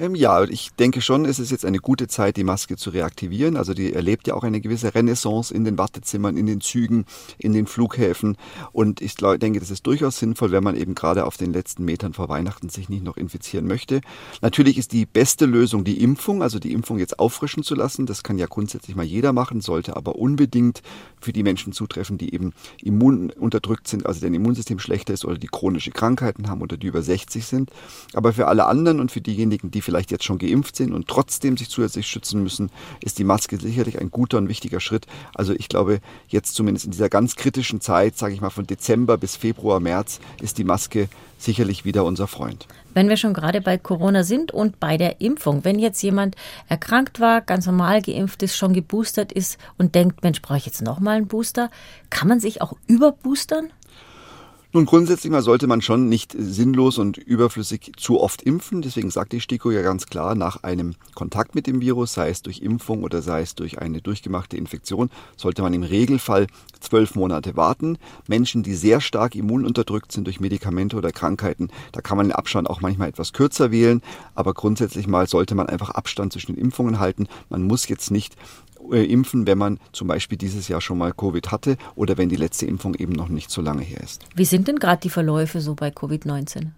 Ähm, 0.00 0.14
ja, 0.14 0.44
ich 0.44 0.70
denke 0.78 1.00
schon, 1.00 1.24
es 1.24 1.40
ist 1.40 1.50
jetzt 1.50 1.64
eine 1.64 1.78
gute 1.78 2.06
Zeit, 2.06 2.36
die 2.36 2.44
Maske 2.44 2.76
zu 2.76 2.90
reaktivieren. 2.90 3.56
Also 3.56 3.74
die 3.74 3.92
erlebt 3.92 4.28
ja 4.28 4.34
auch 4.34 4.44
eine 4.44 4.60
gewisse 4.60 4.94
Renaissance 4.94 5.52
in 5.52 5.64
den 5.64 5.76
Wartezimmern, 5.76 6.36
in 6.36 6.46
den 6.46 6.60
Zügen, 6.60 7.04
in 7.36 7.52
den 7.52 7.66
Flughäfen. 7.66 8.36
Und 8.70 9.00
ich 9.00 9.16
denke, 9.16 9.58
das 9.58 9.72
ist 9.72 9.84
durchaus 9.88 10.18
sinnvoll, 10.18 10.52
wenn 10.52 10.62
man 10.62 10.76
eben 10.76 10.94
gerade 10.94 11.26
auf 11.26 11.36
den 11.36 11.52
letzten 11.52 11.84
Metern 11.84 12.14
vor 12.14 12.28
Weihnachten 12.28 12.68
sich 12.68 12.88
nicht 12.88 13.02
noch 13.02 13.16
infizieren 13.16 13.66
möchte. 13.66 14.00
Natürlich 14.40 14.78
ist 14.78 14.92
die 14.92 15.04
beste 15.04 15.46
Lösung 15.46 15.82
die 15.82 16.00
Impfung, 16.00 16.44
also 16.44 16.60
die 16.60 16.72
Impfung 16.72 17.00
jetzt 17.00 17.18
auffrischen 17.18 17.64
zu 17.64 17.74
lassen. 17.74 18.06
Das 18.06 18.22
kann 18.22 18.38
ja 18.38 18.46
grundsätzlich 18.46 18.94
mal 18.94 19.04
jeder 19.04 19.32
machen, 19.32 19.60
sollte 19.60 19.96
aber 19.96 20.14
unbedingt 20.14 20.82
für 21.20 21.32
die 21.32 21.42
Menschen 21.42 21.72
zutreffen, 21.72 22.18
die 22.18 22.32
eben 22.32 22.52
immununterdrückt 22.80 23.88
sind, 23.88 24.06
also 24.06 24.20
deren 24.20 24.34
Immunsystem 24.34 24.78
schlechter 24.78 25.12
ist 25.12 25.24
oder 25.24 25.38
die 25.38 25.48
chronische 25.48 25.90
Krankheiten 25.90 26.48
haben 26.48 26.62
oder 26.62 26.76
die 26.76 26.86
über 26.86 27.02
60 27.02 27.44
sind. 27.44 27.70
Aber 28.14 28.32
für 28.32 28.46
alle 28.46 28.66
anderen 28.66 29.00
und 29.00 29.10
für 29.10 29.20
diejenigen, 29.20 29.72
die 29.72 29.82
vielleicht 29.88 30.10
jetzt 30.10 30.24
schon 30.24 30.36
geimpft 30.36 30.76
sind 30.76 30.92
und 30.92 31.08
trotzdem 31.08 31.56
sich 31.56 31.70
zusätzlich 31.70 32.06
schützen 32.06 32.42
müssen, 32.42 32.70
ist 33.02 33.18
die 33.18 33.24
Maske 33.24 33.56
sicherlich 33.56 33.98
ein 33.98 34.10
guter 34.10 34.36
und 34.36 34.46
wichtiger 34.46 34.80
Schritt. 34.80 35.06
Also 35.34 35.54
ich 35.54 35.70
glaube, 35.70 36.00
jetzt 36.28 36.54
zumindest 36.54 36.84
in 36.84 36.90
dieser 36.90 37.08
ganz 37.08 37.36
kritischen 37.36 37.80
Zeit, 37.80 38.18
sage 38.18 38.34
ich 38.34 38.42
mal 38.42 38.50
von 38.50 38.66
Dezember 38.66 39.16
bis 39.16 39.34
Februar, 39.34 39.80
März, 39.80 40.20
ist 40.42 40.58
die 40.58 40.64
Maske 40.64 41.08
sicherlich 41.38 41.86
wieder 41.86 42.04
unser 42.04 42.26
Freund. 42.26 42.66
Wenn 42.92 43.08
wir 43.08 43.16
schon 43.16 43.32
gerade 43.32 43.62
bei 43.62 43.78
Corona 43.78 44.24
sind 44.24 44.52
und 44.52 44.78
bei 44.78 44.98
der 44.98 45.22
Impfung, 45.22 45.64
wenn 45.64 45.78
jetzt 45.78 46.02
jemand 46.02 46.36
erkrankt 46.68 47.18
war, 47.18 47.40
ganz 47.40 47.64
normal 47.64 48.02
geimpft 48.02 48.42
ist, 48.42 48.56
schon 48.56 48.74
geboostert 48.74 49.32
ist 49.32 49.56
und 49.78 49.94
denkt, 49.94 50.22
Mensch, 50.22 50.42
brauche 50.42 50.58
ich 50.58 50.66
jetzt 50.66 50.82
nochmal 50.82 51.16
einen 51.16 51.28
Booster, 51.28 51.70
kann 52.10 52.28
man 52.28 52.40
sich 52.40 52.60
auch 52.60 52.74
überboostern? 52.88 53.70
Nun, 54.70 54.84
grundsätzlich 54.84 55.32
mal 55.32 55.40
sollte 55.40 55.66
man 55.66 55.80
schon 55.80 56.10
nicht 56.10 56.36
sinnlos 56.38 56.98
und 56.98 57.16
überflüssig 57.16 57.92
zu 57.96 58.20
oft 58.20 58.42
impfen. 58.42 58.82
Deswegen 58.82 59.08
sagt 59.10 59.32
die 59.32 59.40
STIKO 59.40 59.70
ja 59.70 59.80
ganz 59.80 60.08
klar, 60.08 60.34
nach 60.34 60.62
einem 60.62 60.94
Kontakt 61.14 61.54
mit 61.54 61.66
dem 61.66 61.80
Virus, 61.80 62.12
sei 62.12 62.28
es 62.28 62.42
durch 62.42 62.60
Impfung 62.60 63.02
oder 63.02 63.22
sei 63.22 63.40
es 63.40 63.54
durch 63.54 63.78
eine 63.78 64.02
durchgemachte 64.02 64.58
Infektion, 64.58 65.08
sollte 65.38 65.62
man 65.62 65.72
im 65.72 65.84
Regelfall 65.84 66.48
zwölf 66.80 67.14
Monate 67.14 67.56
warten. 67.56 67.96
Menschen, 68.26 68.62
die 68.62 68.74
sehr 68.74 69.00
stark 69.00 69.34
immununterdrückt 69.34 70.12
sind 70.12 70.26
durch 70.26 70.38
Medikamente 70.38 70.98
oder 70.98 71.12
Krankheiten, 71.12 71.70
da 71.92 72.02
kann 72.02 72.18
man 72.18 72.26
den 72.26 72.36
Abstand 72.36 72.68
auch 72.68 72.82
manchmal 72.82 73.08
etwas 73.08 73.32
kürzer 73.32 73.70
wählen. 73.70 74.02
Aber 74.34 74.52
grundsätzlich 74.52 75.06
mal 75.06 75.26
sollte 75.28 75.54
man 75.54 75.70
einfach 75.70 75.92
Abstand 75.92 76.34
zwischen 76.34 76.54
den 76.54 76.62
Impfungen 76.62 76.98
halten. 76.98 77.26
Man 77.48 77.62
muss 77.62 77.88
jetzt 77.88 78.10
nicht 78.10 78.36
äh, 78.92 79.04
impfen, 79.04 79.46
wenn 79.46 79.58
man 79.58 79.78
zum 79.92 80.08
Beispiel 80.08 80.38
dieses 80.38 80.68
Jahr 80.68 80.80
schon 80.80 80.98
mal 80.98 81.12
Covid 81.12 81.50
hatte 81.50 81.76
oder 81.94 82.18
wenn 82.18 82.28
die 82.28 82.36
letzte 82.36 82.66
Impfung 82.66 82.94
eben 82.94 83.12
noch 83.12 83.28
nicht 83.28 83.50
so 83.50 83.60
lange 83.60 83.82
her 83.82 84.00
ist. 84.00 84.24
Wie 84.34 84.44
sind 84.44 84.68
denn 84.68 84.78
gerade 84.78 85.00
die 85.00 85.10
Verläufe 85.10 85.60
so 85.60 85.74
bei 85.74 85.88
Covid-19? 85.88 86.68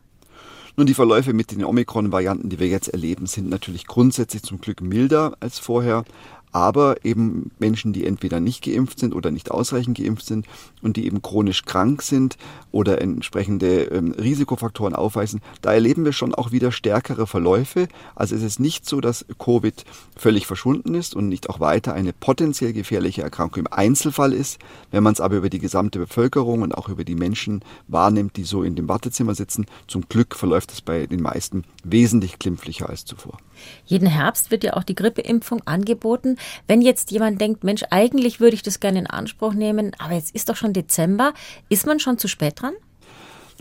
Nun, 0.77 0.87
die 0.87 0.95
Verläufe 0.95 1.33
mit 1.33 1.51
den 1.51 1.65
Omikron-Varianten, 1.65 2.49
die 2.49 2.59
wir 2.59 2.69
jetzt 2.69 2.89
erleben, 2.89 3.27
sind 3.27 3.51
natürlich 3.51 3.87
grundsätzlich 3.87 4.43
zum 4.43 4.61
Glück 4.61 4.81
milder 4.81 5.37
als 5.41 5.59
vorher. 5.59 6.05
Aber 6.53 7.05
eben 7.05 7.51
Menschen, 7.59 7.93
die 7.93 8.05
entweder 8.05 8.41
nicht 8.41 8.65
geimpft 8.65 8.99
sind 8.99 9.15
oder 9.15 9.31
nicht 9.31 9.51
ausreichend 9.51 9.99
geimpft 9.99 10.27
sind 10.27 10.47
und 10.83 10.97
die 10.97 11.07
eben 11.07 11.23
chronisch 11.23 11.65
krank 11.65 12.03
sind 12.03 12.37
oder 12.73 13.01
entsprechende 13.01 13.85
ähm, 13.85 14.13
Risikofaktoren 14.13 14.95
aufweisen, 14.95 15.41
da 15.63 15.73
erleben 15.73 16.05
wir 16.05 16.13
schon 16.13 16.35
auch 16.35 16.53
wieder 16.53 16.73
stärkere 16.73 17.27
Verläufe. 17.27 17.89
Also 18.15 18.35
es 18.35 18.43
ist 18.43 18.61
nicht 18.61 18.87
so, 18.87 19.01
dass 19.01 19.25
Covid 19.39 19.85
völlig 20.17 20.47
verschwunden 20.47 20.95
ist 20.95 21.15
und 21.15 21.29
nicht 21.29 21.51
auch 21.51 21.61
weiter 21.61 21.95
eine 21.95 22.13
potenziell 22.13 22.73
gefährliche 22.73 23.23
Erkrankung 23.23 23.67
im 23.67 23.73
Einzelfall 23.73 24.33
ist. 24.33 24.59
Wenn 24.91 25.03
man 25.03 25.13
es 25.13 25.21
aber 25.21 25.37
über 25.37 25.51
die 25.51 25.59
gesamte 25.59 25.99
Bevölkerung 25.99 26.63
und 26.63 26.77
auch 26.77 26.89
über 26.89 27.05
die 27.05 27.15
Menschen 27.15 27.63
wahrnimmt, 27.89 28.37
die 28.37 28.45
so 28.45 28.63
in 28.63 28.75
dem 28.75 28.89
Wartezimmer 28.89 29.35
sitzen, 29.35 29.67
zum 29.87 30.09
Glück 30.09 30.35
verläuft 30.35 30.73
es 30.73 30.81
bei 30.81 31.07
den 31.07 31.23
meisten 31.23 31.65
wesentlich 31.85 32.39
glimpflicher 32.39 32.89
als 32.89 33.05
zuvor. 33.05 33.39
Jeden 33.85 34.09
Herbst 34.09 34.51
wird 34.51 34.65
ja 34.65 34.75
auch 34.75 34.85
die 34.85 34.95
Grippeimpfung 34.95 35.63
angeboten. 35.67 36.37
Wenn 36.67 36.83
jetzt 36.83 37.11
jemand 37.11 37.41
denkt, 37.41 37.65
Mensch, 37.65 37.85
eigentlich 37.91 38.41
würde 38.41 38.55
ich 38.55 38.63
das 38.63 38.81
gerne 38.81 39.01
in 39.01 39.07
Anspruch 39.07 39.55
nehmen, 39.55 39.93
aber 39.99 40.15
jetzt 40.15 40.35
ist 40.35 40.49
doch 40.49 40.57
schon 40.57 40.73
Dezember, 40.73 41.33
ist 41.69 41.87
man 41.87 42.01
schon 42.01 42.19
zu 42.19 42.29
spät 42.29 42.61
dran? 42.61 42.75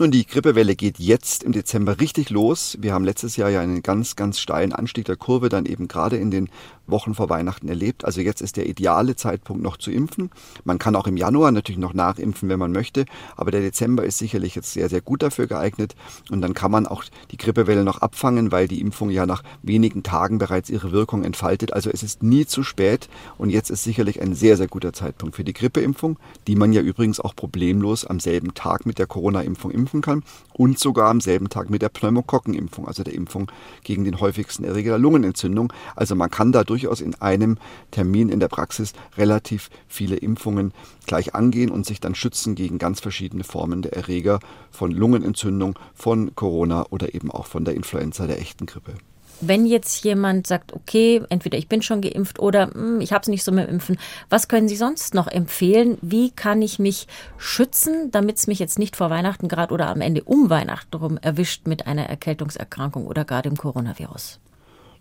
Nun, 0.00 0.10
die 0.10 0.24
Grippewelle 0.24 0.76
geht 0.76 0.98
jetzt 0.98 1.42
im 1.42 1.52
Dezember 1.52 2.00
richtig 2.00 2.30
los. 2.30 2.78
Wir 2.80 2.94
haben 2.94 3.04
letztes 3.04 3.36
Jahr 3.36 3.50
ja 3.50 3.60
einen 3.60 3.82
ganz, 3.82 4.16
ganz 4.16 4.40
steilen 4.40 4.72
Anstieg 4.72 5.04
der 5.04 5.16
Kurve 5.16 5.50
dann 5.50 5.66
eben 5.66 5.88
gerade 5.88 6.16
in 6.16 6.30
den 6.30 6.48
Wochen 6.90 7.14
vor 7.14 7.28
Weihnachten 7.28 7.68
erlebt. 7.68 8.04
Also 8.04 8.20
jetzt 8.20 8.40
ist 8.40 8.56
der 8.56 8.68
ideale 8.68 9.16
Zeitpunkt 9.16 9.62
noch 9.62 9.76
zu 9.76 9.90
impfen. 9.90 10.30
Man 10.64 10.78
kann 10.78 10.96
auch 10.96 11.06
im 11.06 11.16
Januar 11.16 11.52
natürlich 11.52 11.78
noch 11.78 11.94
nachimpfen, 11.94 12.48
wenn 12.48 12.58
man 12.58 12.72
möchte. 12.72 13.04
Aber 13.36 13.50
der 13.50 13.60
Dezember 13.60 14.04
ist 14.04 14.18
sicherlich 14.18 14.54
jetzt 14.54 14.72
sehr, 14.72 14.88
sehr 14.88 15.00
gut 15.00 15.22
dafür 15.22 15.46
geeignet. 15.46 15.94
Und 16.30 16.40
dann 16.40 16.54
kann 16.54 16.70
man 16.70 16.86
auch 16.86 17.04
die 17.30 17.36
Grippewelle 17.36 17.84
noch 17.84 18.02
abfangen, 18.02 18.52
weil 18.52 18.68
die 18.68 18.80
Impfung 18.80 19.10
ja 19.10 19.26
nach 19.26 19.42
wenigen 19.62 20.02
Tagen 20.02 20.38
bereits 20.38 20.70
ihre 20.70 20.92
Wirkung 20.92 21.24
entfaltet. 21.24 21.72
Also 21.72 21.90
es 21.90 22.02
ist 22.02 22.22
nie 22.22 22.46
zu 22.46 22.62
spät. 22.62 23.08
Und 23.38 23.50
jetzt 23.50 23.70
ist 23.70 23.84
sicherlich 23.84 24.20
ein 24.20 24.34
sehr, 24.34 24.56
sehr 24.56 24.68
guter 24.68 24.92
Zeitpunkt 24.92 25.36
für 25.36 25.44
die 25.44 25.52
Grippeimpfung, 25.52 26.18
die 26.46 26.56
man 26.56 26.72
ja 26.72 26.82
übrigens 26.82 27.20
auch 27.20 27.34
problemlos 27.34 28.04
am 28.04 28.20
selben 28.20 28.54
Tag 28.54 28.86
mit 28.86 28.98
der 28.98 29.06
Corona-Impfung 29.06 29.70
impfen 29.70 30.00
kann 30.00 30.22
und 30.52 30.78
sogar 30.78 31.10
am 31.10 31.20
selben 31.20 31.48
Tag 31.48 31.70
mit 31.70 31.82
der 31.82 31.88
Pneumokokkenimpfung, 31.88 32.86
also 32.86 33.02
der 33.02 33.14
Impfung 33.14 33.50
gegen 33.82 34.04
den 34.04 34.20
häufigsten 34.20 34.64
Erreger 34.64 34.92
der 34.92 34.98
Lungenentzündung. 34.98 35.72
Also 35.96 36.14
man 36.14 36.30
kann 36.30 36.52
da 36.52 36.64
durchaus 36.80 37.00
in 37.00 37.14
einem 37.16 37.58
Termin 37.90 38.28
in 38.28 38.40
der 38.40 38.48
Praxis 38.48 38.92
relativ 39.16 39.70
viele 39.88 40.16
Impfungen 40.16 40.72
gleich 41.06 41.34
angehen 41.34 41.70
und 41.70 41.86
sich 41.86 42.00
dann 42.00 42.14
schützen 42.14 42.54
gegen 42.54 42.78
ganz 42.78 43.00
verschiedene 43.00 43.44
Formen 43.44 43.82
der 43.82 43.94
Erreger 43.94 44.40
von 44.70 44.90
Lungenentzündung, 44.90 45.78
von 45.94 46.34
Corona 46.34 46.86
oder 46.90 47.14
eben 47.14 47.30
auch 47.30 47.46
von 47.46 47.64
der 47.64 47.74
Influenza, 47.74 48.26
der 48.26 48.40
echten 48.40 48.66
Grippe. 48.66 48.94
Wenn 49.42 49.64
jetzt 49.64 50.04
jemand 50.04 50.46
sagt, 50.46 50.74
okay, 50.74 51.22
entweder 51.30 51.56
ich 51.56 51.66
bin 51.66 51.80
schon 51.80 52.02
geimpft 52.02 52.38
oder 52.38 52.72
hm, 52.74 53.00
ich 53.00 53.14
habe 53.14 53.22
es 53.22 53.28
nicht 53.28 53.42
so 53.42 53.52
mit 53.52 53.66
dem 53.66 53.74
Impfen, 53.74 53.98
was 54.28 54.48
können 54.48 54.68
Sie 54.68 54.76
sonst 54.76 55.14
noch 55.14 55.28
empfehlen? 55.28 55.96
Wie 56.02 56.30
kann 56.30 56.60
ich 56.60 56.78
mich 56.78 57.06
schützen, 57.38 58.10
damit 58.10 58.36
es 58.36 58.46
mich 58.46 58.58
jetzt 58.58 58.78
nicht 58.78 58.96
vor 58.96 59.08
Weihnachten 59.08 59.48
gerade 59.48 59.72
oder 59.72 59.88
am 59.88 60.02
Ende 60.02 60.24
um 60.24 60.50
Weihnachten 60.50 60.94
rum 60.94 61.16
erwischt 61.16 61.66
mit 61.66 61.86
einer 61.86 62.04
Erkältungserkrankung 62.04 63.06
oder 63.06 63.24
gar 63.24 63.40
dem 63.40 63.56
Coronavirus? 63.56 64.40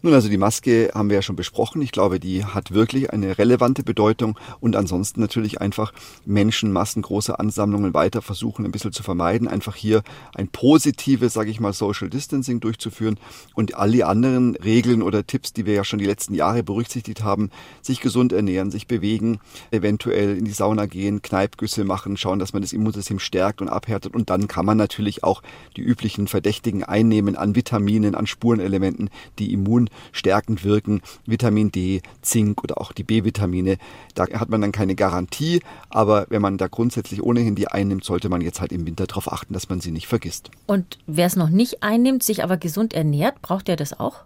Nun, 0.01 0.13
also 0.13 0.29
die 0.29 0.37
Maske 0.37 0.91
haben 0.93 1.09
wir 1.09 1.15
ja 1.15 1.21
schon 1.21 1.35
besprochen. 1.35 1.81
Ich 1.81 1.91
glaube, 1.91 2.21
die 2.21 2.45
hat 2.45 2.71
wirklich 2.73 3.11
eine 3.11 3.37
relevante 3.37 3.83
Bedeutung 3.83 4.39
und 4.61 4.77
ansonsten 4.77 5.19
natürlich 5.19 5.59
einfach 5.59 5.91
Menschenmassen, 6.25 7.01
große 7.01 7.37
Ansammlungen 7.37 7.93
weiter 7.93 8.21
versuchen, 8.21 8.63
ein 8.63 8.71
bisschen 8.71 8.93
zu 8.93 9.03
vermeiden. 9.03 9.49
Einfach 9.49 9.75
hier 9.75 10.03
ein 10.33 10.47
positives, 10.47 11.33
sage 11.33 11.51
ich 11.51 11.59
mal, 11.59 11.73
Social 11.73 12.09
Distancing 12.09 12.61
durchzuführen 12.61 13.19
und 13.55 13.75
all 13.75 13.91
die 13.91 14.05
anderen 14.05 14.55
Regeln 14.55 15.01
oder 15.01 15.27
Tipps, 15.27 15.51
die 15.51 15.65
wir 15.65 15.73
ja 15.73 15.83
schon 15.83 15.99
die 15.99 16.05
letzten 16.05 16.33
Jahre 16.33 16.63
berücksichtigt 16.63 17.21
haben, 17.21 17.49
sich 17.81 17.99
gesund 17.99 18.31
ernähren, 18.31 18.71
sich 18.71 18.87
bewegen, 18.87 19.41
eventuell 19.69 20.37
in 20.37 20.45
die 20.45 20.51
Sauna 20.51 20.85
gehen, 20.85 21.21
Kneipgüsse 21.21 21.83
machen, 21.83 22.15
schauen, 22.15 22.39
dass 22.39 22.53
man 22.53 22.61
das 22.61 22.71
Immunsystem 22.71 23.19
stärkt 23.19 23.61
und 23.61 23.67
abhärtet 23.67 24.15
und 24.15 24.29
dann 24.29 24.47
kann 24.47 24.65
man 24.65 24.77
natürlich 24.77 25.25
auch 25.25 25.43
die 25.75 25.81
üblichen 25.81 26.27
Verdächtigen 26.27 26.85
einnehmen 26.85 27.35
an 27.35 27.53
Vitaminen, 27.53 28.15
an 28.15 28.27
Spurenelementen, 28.27 29.09
die 29.39 29.51
Immun 29.51 29.88
stärkend 30.11 30.63
wirken, 30.63 31.01
Vitamin 31.25 31.71
D, 31.71 32.01
Zink 32.21 32.63
oder 32.63 32.79
auch 32.79 32.91
die 32.91 33.03
B-Vitamine. 33.03 33.77
Da 34.15 34.27
hat 34.27 34.49
man 34.49 34.61
dann 34.61 34.71
keine 34.71 34.95
Garantie, 34.95 35.61
aber 35.89 36.27
wenn 36.29 36.41
man 36.41 36.57
da 36.57 36.67
grundsätzlich 36.67 37.21
ohnehin 37.23 37.55
die 37.55 37.67
einnimmt, 37.67 38.03
sollte 38.03 38.29
man 38.29 38.41
jetzt 38.41 38.61
halt 38.61 38.71
im 38.71 38.85
Winter 38.85 39.07
darauf 39.07 39.31
achten, 39.31 39.53
dass 39.53 39.69
man 39.69 39.81
sie 39.81 39.91
nicht 39.91 40.07
vergisst. 40.07 40.51
Und 40.67 40.99
wer 41.07 41.25
es 41.25 41.35
noch 41.35 41.49
nicht 41.49 41.83
einnimmt, 41.83 42.23
sich 42.23 42.43
aber 42.43 42.57
gesund 42.57 42.93
ernährt, 42.93 43.41
braucht 43.41 43.69
er 43.69 43.75
das 43.75 43.99
auch? 43.99 44.25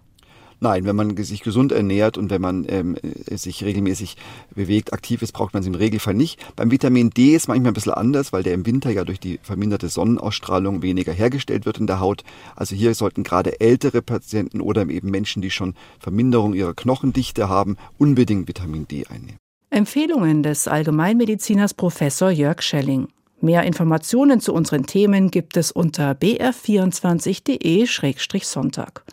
Nein, 0.63 0.86
wenn 0.86 0.95
man 0.95 1.15
sich 1.17 1.43
gesund 1.43 1.73
ernährt 1.73 2.17
und 2.17 2.30
wenn 2.30 2.41
man 2.41 2.65
ähm, 2.69 2.95
sich 3.30 3.65
regelmäßig 3.65 4.15
bewegt, 4.56 4.93
aktiv 4.93 5.21
ist, 5.21 5.34
braucht 5.34 5.54
man 5.54 5.62
es 5.62 5.67
im 5.67 5.76
Regelfall 5.76 6.13
nicht. 6.13 6.39
Beim 6.56 6.71
Vitamin 6.71 7.10
D 7.10 7.36
ist 7.36 7.49
manchmal 7.49 7.71
ein 7.71 7.73
bisschen 7.73 7.91
anders, 7.91 8.32
weil 8.32 8.43
der 8.43 8.54
im 8.54 8.65
Winter 8.65 8.89
ja 8.89 9.04
durch 9.04 9.19
die 9.19 9.41
verminderte 9.43 9.89
Sonnenausstrahlung 9.89 10.82
weniger 10.82 11.12
hergestellt 11.12 11.65
wird 11.65 11.80
in 11.80 11.88
der 11.88 11.99
Haut. 11.99 12.23
Also 12.56 12.78
hier 12.78 12.95
sollten 12.95 13.23
gerade 13.23 13.60
ältere 13.60 14.02
Patienten 14.02 14.62
oder 14.62 14.88
eben 14.88 15.12
Menschen, 15.12 15.41
die 15.41 15.52
schon 15.52 15.76
Verminderung 15.99 16.54
ihrer 16.54 16.73
Knochendichte 16.73 17.49
haben, 17.49 17.76
unbedingt 17.97 18.47
Vitamin 18.47 18.88
D 18.88 19.06
einnehmen. 19.08 19.36
Empfehlungen 19.69 20.43
des 20.43 20.69
Allgemeinmediziners 20.69 21.73
Professor 21.73 22.30
Jörg 22.30 22.62
Schelling. 22.62 23.10
Mehr 23.41 23.63
Informationen 23.63 24.39
zu 24.39 24.54
unseren 24.54 24.86
Themen 24.86 25.30
gibt 25.30 25.58
es 25.58 25.73
unter 25.73 26.13
br24.de-sonntag. 26.13 29.04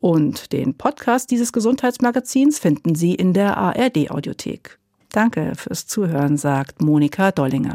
Und 0.00 0.52
den 0.52 0.74
Podcast 0.74 1.30
dieses 1.30 1.52
Gesundheitsmagazins 1.52 2.58
finden 2.58 2.94
Sie 2.94 3.14
in 3.14 3.32
der 3.32 3.56
ARD 3.56 4.10
Audiothek. 4.10 4.78
Danke 5.10 5.52
fürs 5.56 5.86
Zuhören, 5.86 6.36
sagt 6.36 6.82
Monika 6.82 7.32
Dollinger. 7.32 7.74